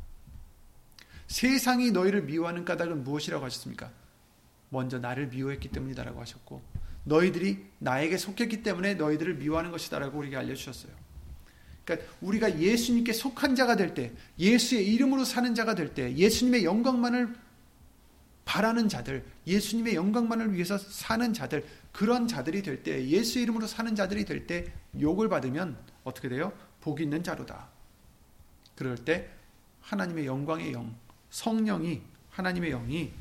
세상이 1.33 1.89
너희를 1.89 2.21
미워하는 2.21 2.63
까닭은 2.63 3.03
무엇이라고 3.03 3.43
하셨습니까? 3.45 3.89
먼저 4.69 4.99
나를 4.99 5.29
미워했기 5.29 5.69
때문이다라고 5.69 6.21
하셨고 6.21 6.61
너희들이 7.05 7.65
나에게 7.79 8.17
속했기 8.17 8.61
때문에 8.61 8.93
너희들을 8.93 9.37
미워하는 9.37 9.71
것이다라고 9.71 10.19
우리에게 10.19 10.37
알려주셨어요. 10.37 10.91
그러니까 11.83 12.07
우리가 12.21 12.59
예수님께 12.59 13.13
속한 13.13 13.55
자가 13.55 13.75
될 13.75 13.95
때, 13.95 14.11
예수의 14.37 14.87
이름으로 14.93 15.25
사는 15.25 15.55
자가 15.55 15.73
될 15.73 15.95
때, 15.95 16.15
예수님의 16.15 16.65
영광만을 16.65 17.35
바라는 18.45 18.87
자들, 18.87 19.25
예수님의 19.47 19.95
영광만을 19.95 20.53
위해서 20.53 20.77
사는 20.77 21.33
자들, 21.33 21.65
그런 21.91 22.27
자들이 22.27 22.61
될 22.61 22.83
때, 22.83 23.07
예수 23.07 23.39
이름으로 23.39 23.65
사는 23.65 23.95
자들이 23.95 24.25
될 24.25 24.45
때 24.45 24.71
욕을 25.01 25.29
받으면 25.29 25.77
어떻게 26.03 26.29
돼요? 26.29 26.53
복 26.79 27.01
있는 27.01 27.23
자로다. 27.23 27.69
그럴 28.75 28.95
때 28.97 29.31
하나님의 29.81 30.27
영광의 30.27 30.73
영, 30.73 30.95
성령이 31.33 31.99
하나님의 32.29 32.69
영이 32.69 33.11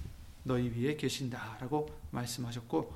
너희 0.43 0.69
위에 0.69 0.97
계신다라고 0.97 1.89
말씀하셨고 2.11 2.95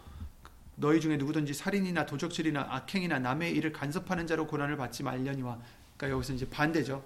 너희 0.76 1.00
중에 1.00 1.16
누구든지 1.16 1.54
살인이나 1.54 2.04
도적질이나 2.04 2.66
악행이나 2.68 3.18
남의 3.20 3.52
일을 3.52 3.72
간섭하는 3.72 4.26
자로 4.26 4.46
고난을 4.46 4.76
받지 4.76 5.02
말려니와 5.02 5.58
그러니까 5.96 6.14
여기서 6.14 6.34
이제 6.34 6.46
반대죠. 6.50 7.02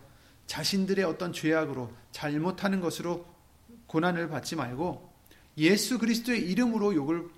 자신들의 0.49 1.05
어떤 1.05 1.33
죄악으로 1.33 1.93
잘못하는 2.11 2.81
것으로 2.81 3.25
고난을 3.87 4.29
받지 4.29 4.57
말고 4.57 5.09
예수 5.59 6.01
그리스도의 6.01 6.51
이름으로 6.51 6.97
욕을 6.97 7.29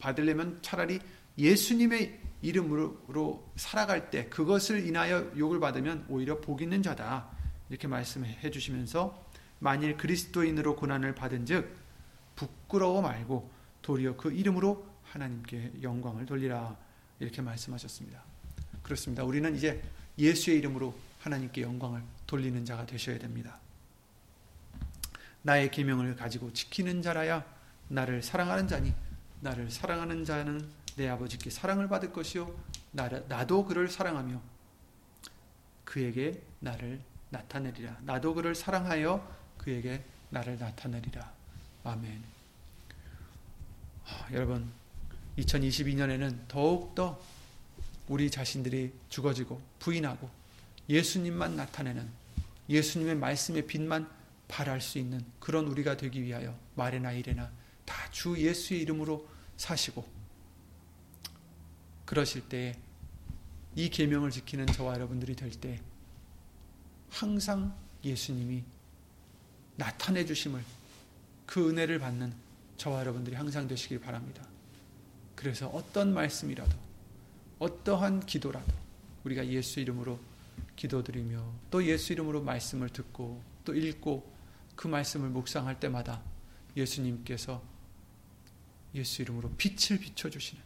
받으려면 0.00 0.58
차라리 0.60 0.98
예수님의 1.38 2.20
이름으로 2.42 3.48
살아갈 3.54 4.10
때 4.10 4.28
그것을 4.28 4.88
인하여 4.88 5.30
욕을 5.38 5.60
받으면 5.60 6.06
오히려 6.08 6.40
복 6.40 6.62
있는 6.62 6.82
자다. 6.82 7.28
이렇게 7.70 7.86
말씀해 7.86 8.50
주시면서 8.50 9.23
만일 9.64 9.96
그리스도인으로 9.96 10.76
고난을 10.76 11.14
받은즉 11.14 11.74
부끄러워 12.36 13.00
말고 13.00 13.50
도리어 13.80 14.14
그 14.14 14.30
이름으로 14.30 14.86
하나님께 15.04 15.72
영광을 15.80 16.26
돌리라 16.26 16.76
이렇게 17.18 17.40
말씀하셨습니다. 17.40 18.22
그렇습니다. 18.82 19.24
우리는 19.24 19.56
이제 19.56 19.82
예수의 20.18 20.58
이름으로 20.58 20.94
하나님께 21.20 21.62
영광을 21.62 22.02
돌리는 22.26 22.62
자가 22.66 22.84
되셔야 22.84 23.18
됩니다. 23.18 23.58
나의 25.40 25.70
계명을 25.70 26.14
가지고 26.16 26.52
지키는 26.52 27.00
자라야 27.00 27.42
나를 27.88 28.22
사랑하는 28.22 28.68
자니 28.68 28.92
나를 29.40 29.70
사랑하는 29.70 30.26
자는 30.26 30.68
내 30.96 31.08
아버지께 31.08 31.48
사랑을 31.48 31.88
받을 31.88 32.12
것이요 32.12 32.54
나도 32.92 33.64
그를 33.64 33.88
사랑하며 33.88 34.42
그에게 35.86 36.42
나를 36.60 37.00
나타내리라. 37.30 37.96
나도 38.02 38.34
그를 38.34 38.54
사랑하여 38.54 39.43
그에게 39.64 40.04
나를 40.30 40.58
나타내리라. 40.58 41.32
아멘. 41.84 42.22
아, 44.06 44.28
여러분, 44.32 44.70
2022년에는 45.38 46.46
더욱더 46.48 47.20
우리 48.08 48.30
자신들이 48.30 48.92
죽어지고 49.08 49.60
부인하고 49.78 50.28
예수님만 50.88 51.56
나타내는 51.56 52.08
예수님의 52.68 53.16
말씀의 53.16 53.66
빛만 53.66 54.08
발할 54.48 54.80
수 54.82 54.98
있는 54.98 55.24
그런 55.40 55.66
우리가 55.66 55.96
되기 55.96 56.22
위하여 56.22 56.56
말이나 56.74 57.12
이래나 57.12 57.50
다 57.84 58.04
주 58.10 58.38
예수의 58.38 58.82
이름으로 58.82 59.26
사시고 59.56 60.06
그러실 62.04 62.48
때에 62.48 62.76
이 63.74 63.88
계명을 63.88 64.30
지키는 64.30 64.66
저와 64.66 64.94
여러분들이 64.94 65.34
될 65.34 65.50
때 65.50 65.80
항상 67.10 67.74
예수님이 68.04 68.62
나타내 69.76 70.24
주심을 70.24 70.62
그 71.46 71.70
은혜를 71.70 71.98
받는 71.98 72.32
저와 72.76 73.00
여러분들이 73.00 73.36
항상 73.36 73.68
되시길 73.68 74.00
바랍니다. 74.00 74.46
그래서 75.34 75.68
어떤 75.68 76.14
말씀이라도 76.14 76.76
어떠한 77.58 78.26
기도라도 78.26 78.72
우리가 79.24 79.46
예수 79.48 79.80
이름으로 79.80 80.18
기도드리며 80.76 81.44
또 81.70 81.84
예수 81.84 82.12
이름으로 82.12 82.42
말씀을 82.42 82.88
듣고 82.88 83.42
또 83.64 83.74
읽고 83.74 84.32
그 84.76 84.88
말씀을 84.88 85.28
묵상할 85.30 85.80
때마다 85.80 86.20
예수님께서 86.76 87.62
예수 88.94 89.22
이름으로 89.22 89.50
빛을 89.56 90.00
비춰 90.00 90.30
주시는 90.30 90.62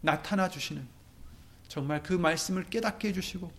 나타나 0.00 0.48
주시는 0.48 0.86
정말 1.68 2.02
그 2.02 2.12
말씀을 2.12 2.64
깨닫게 2.64 3.08
해 3.08 3.12
주시고 3.12 3.50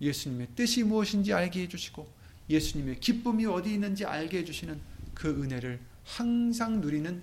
예수님의 0.00 0.48
뜻이 0.54 0.84
무엇인지 0.84 1.32
알게 1.32 1.62
해 1.62 1.68
주시고 1.68 2.08
예수님의 2.50 3.00
기쁨이 3.00 3.46
어디 3.46 3.74
있는지 3.74 4.04
알게 4.04 4.38
해주시는 4.38 4.80
그 5.14 5.42
은혜를 5.42 5.80
항상 6.04 6.80
누리는 6.80 7.22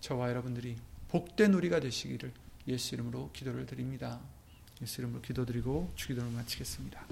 저와 0.00 0.28
여러분들이 0.30 0.76
복된 1.08 1.54
우리가 1.54 1.80
되시기를 1.80 2.32
예수 2.68 2.94
이름으로 2.94 3.30
기도를 3.32 3.64
드립니다. 3.66 4.20
예수 4.82 5.00
이름으로 5.00 5.22
기도드리고 5.22 5.92
주기도를 5.94 6.30
마치겠습니다. 6.32 7.06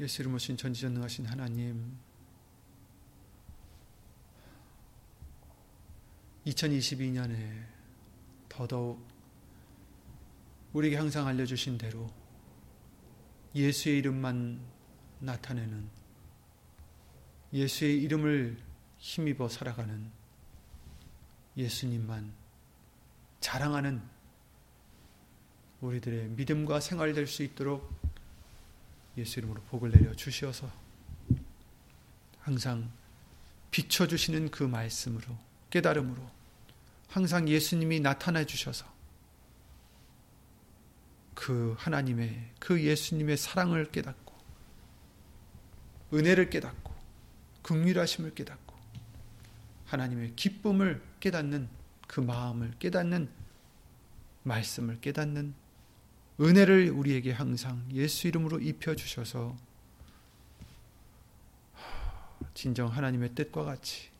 예수 0.00 0.22
이름으로 0.22 0.38
신 0.38 0.56
전지전능하신 0.56 1.26
하나님 1.26 1.96
2022년에 6.46 7.64
더더욱 8.48 9.06
우리에게 10.72 10.96
항상 10.96 11.26
알려주신 11.26 11.78
대로 11.78 12.10
예수의 13.54 13.98
이름만 13.98 14.60
나타내는 15.18 15.88
예수의 17.52 18.00
이름을 18.02 18.58
힘입어 18.98 19.48
살아가는 19.48 20.10
예수님만 21.56 22.32
자랑하는 23.40 24.02
우리들의 25.80 26.28
믿음과 26.30 26.80
생활 26.80 27.12
될 27.12 27.26
수 27.26 27.42
있도록 27.42 27.90
예수 29.16 29.40
이름으로 29.40 29.60
복을 29.62 29.90
내려 29.90 30.14
주시어서 30.14 30.70
항상 32.40 32.90
비춰주시는 33.70 34.50
그 34.50 34.62
말씀으로 34.62 35.26
깨달음으로 35.70 36.30
항상 37.08 37.48
예수님이 37.48 38.00
나타나 38.00 38.44
주셔서 38.44 38.86
그 41.40 41.74
하나님의 41.78 42.50
그 42.58 42.82
예수님의 42.84 43.38
사랑을 43.38 43.90
깨닫고 43.90 44.34
은혜를 46.12 46.50
깨닫고 46.50 46.94
극률하심을 47.62 48.34
깨닫고 48.34 48.76
하나님의 49.86 50.36
기쁨을 50.36 51.02
깨닫는 51.18 51.66
그 52.06 52.20
마음을 52.20 52.74
깨닫는 52.78 53.30
말씀을 54.42 55.00
깨닫는 55.00 55.54
은혜를 56.42 56.90
우리에게 56.90 57.32
항상 57.32 57.88
예수 57.90 58.28
이름으로 58.28 58.60
입혀 58.60 58.94
주셔서 58.94 59.56
진정 62.52 62.88
하나님의 62.88 63.34
뜻과 63.34 63.64
같이 63.64 64.10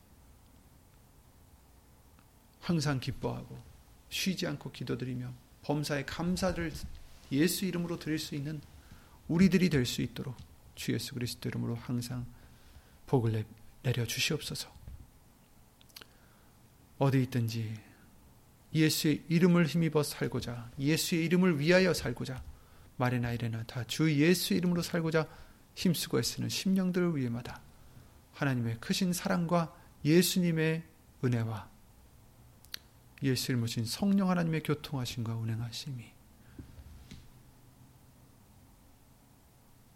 항상 2.61 2.99
기뻐하고 2.99 3.61
쉬지 4.09 4.47
않고 4.47 4.71
기도드리며 4.71 5.31
범사에 5.61 6.05
감사를 6.05 6.71
예수 7.31 7.65
이름으로 7.65 7.97
드릴 7.99 8.19
수 8.19 8.35
있는 8.35 8.61
우리들이 9.27 9.69
될 9.69 9.85
수 9.85 10.01
있도록 10.01 10.35
주 10.75 10.93
예수 10.93 11.13
그리스도 11.13 11.49
이름으로 11.49 11.75
항상 11.75 12.25
복을 13.07 13.45
내려 13.83 14.05
주시옵소서. 14.05 14.69
어디 16.97 17.21
있든지 17.23 17.73
예수의 18.73 19.23
이름을 19.27 19.65
힘입어 19.65 20.03
살고자 20.03 20.71
예수의 20.79 21.25
이름을 21.25 21.59
위하여 21.59 21.93
살고자 21.93 22.43
말이나 22.97 23.31
이래나 23.33 23.63
다 23.63 23.83
주 23.85 24.13
예수 24.13 24.53
이름으로 24.53 24.81
살고자 24.81 25.27
힘쓰고 25.75 26.19
애쓰는 26.19 26.49
심령들을 26.49 27.15
위해마다 27.15 27.61
하나님의 28.33 28.77
크신 28.79 29.13
사랑과 29.13 29.75
예수님의 30.05 30.83
은혜와 31.23 31.69
예수를 33.23 33.59
모신 33.59 33.85
성령 33.85 34.29
하나님의 34.29 34.63
교통하심과 34.63 35.35
운행하심이 35.35 36.11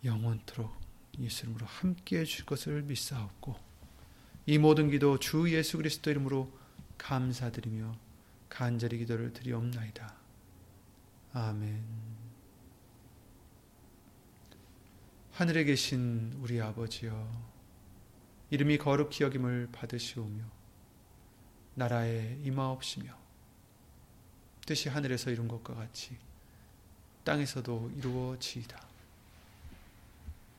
영원토록 0.05 0.73
예수 1.19 1.45
이름으로 1.45 1.65
함께 1.65 2.19
해줄 2.19 2.45
것을 2.45 2.83
믿사옵고 2.83 3.55
이 4.45 4.57
모든 4.57 4.89
기도 4.89 5.17
주 5.19 5.51
예수 5.51 5.77
그리스도 5.77 6.11
이름으로 6.11 6.51
감사드리며 6.97 7.95
간절히 8.47 8.99
기도를 8.99 9.33
드리옵나이다. 9.33 10.15
아멘. 11.33 11.83
하늘에 15.31 15.65
계신 15.65 16.33
우리 16.39 16.61
아버지여 16.61 17.55
이름이 18.51 18.77
거룩히 18.77 19.23
여김을 19.23 19.69
받으시오며 19.73 20.43
나라에 21.73 22.39
임하옵시며 22.43 23.13
뜻이 24.65 24.87
하늘에서 24.87 25.31
이룬 25.31 25.47
것과 25.47 25.73
같이 25.73 26.17
땅에서도 27.25 27.91
이루어지이다. 27.97 28.94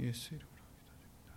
예수 0.00 0.34
이름으로 0.34 0.48
기도드립니다. 0.82 1.34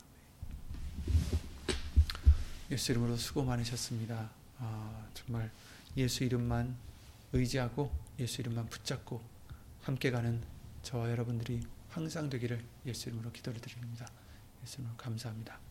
예수 2.71 2.91
이름으로 2.91 3.17
수고 3.17 3.43
많으셨습니다. 3.43 4.29
아, 4.59 5.07
정말 5.13 5.51
예수 5.97 6.23
이름만 6.23 6.75
의지하고 7.33 7.91
예수 8.19 8.41
이름만 8.41 8.69
붙잡고 8.69 9.21
함께 9.81 10.11
가는 10.11 10.41
저와 10.83 11.09
여러분들이 11.11 11.65
항상 11.89 12.29
되기를 12.29 12.63
예수 12.85 13.09
이름으로 13.09 13.31
기도를 13.31 13.59
드립니다. 13.59 14.09
예수 14.63 14.75
이름으로 14.75 14.95
감사합니다. 14.97 15.70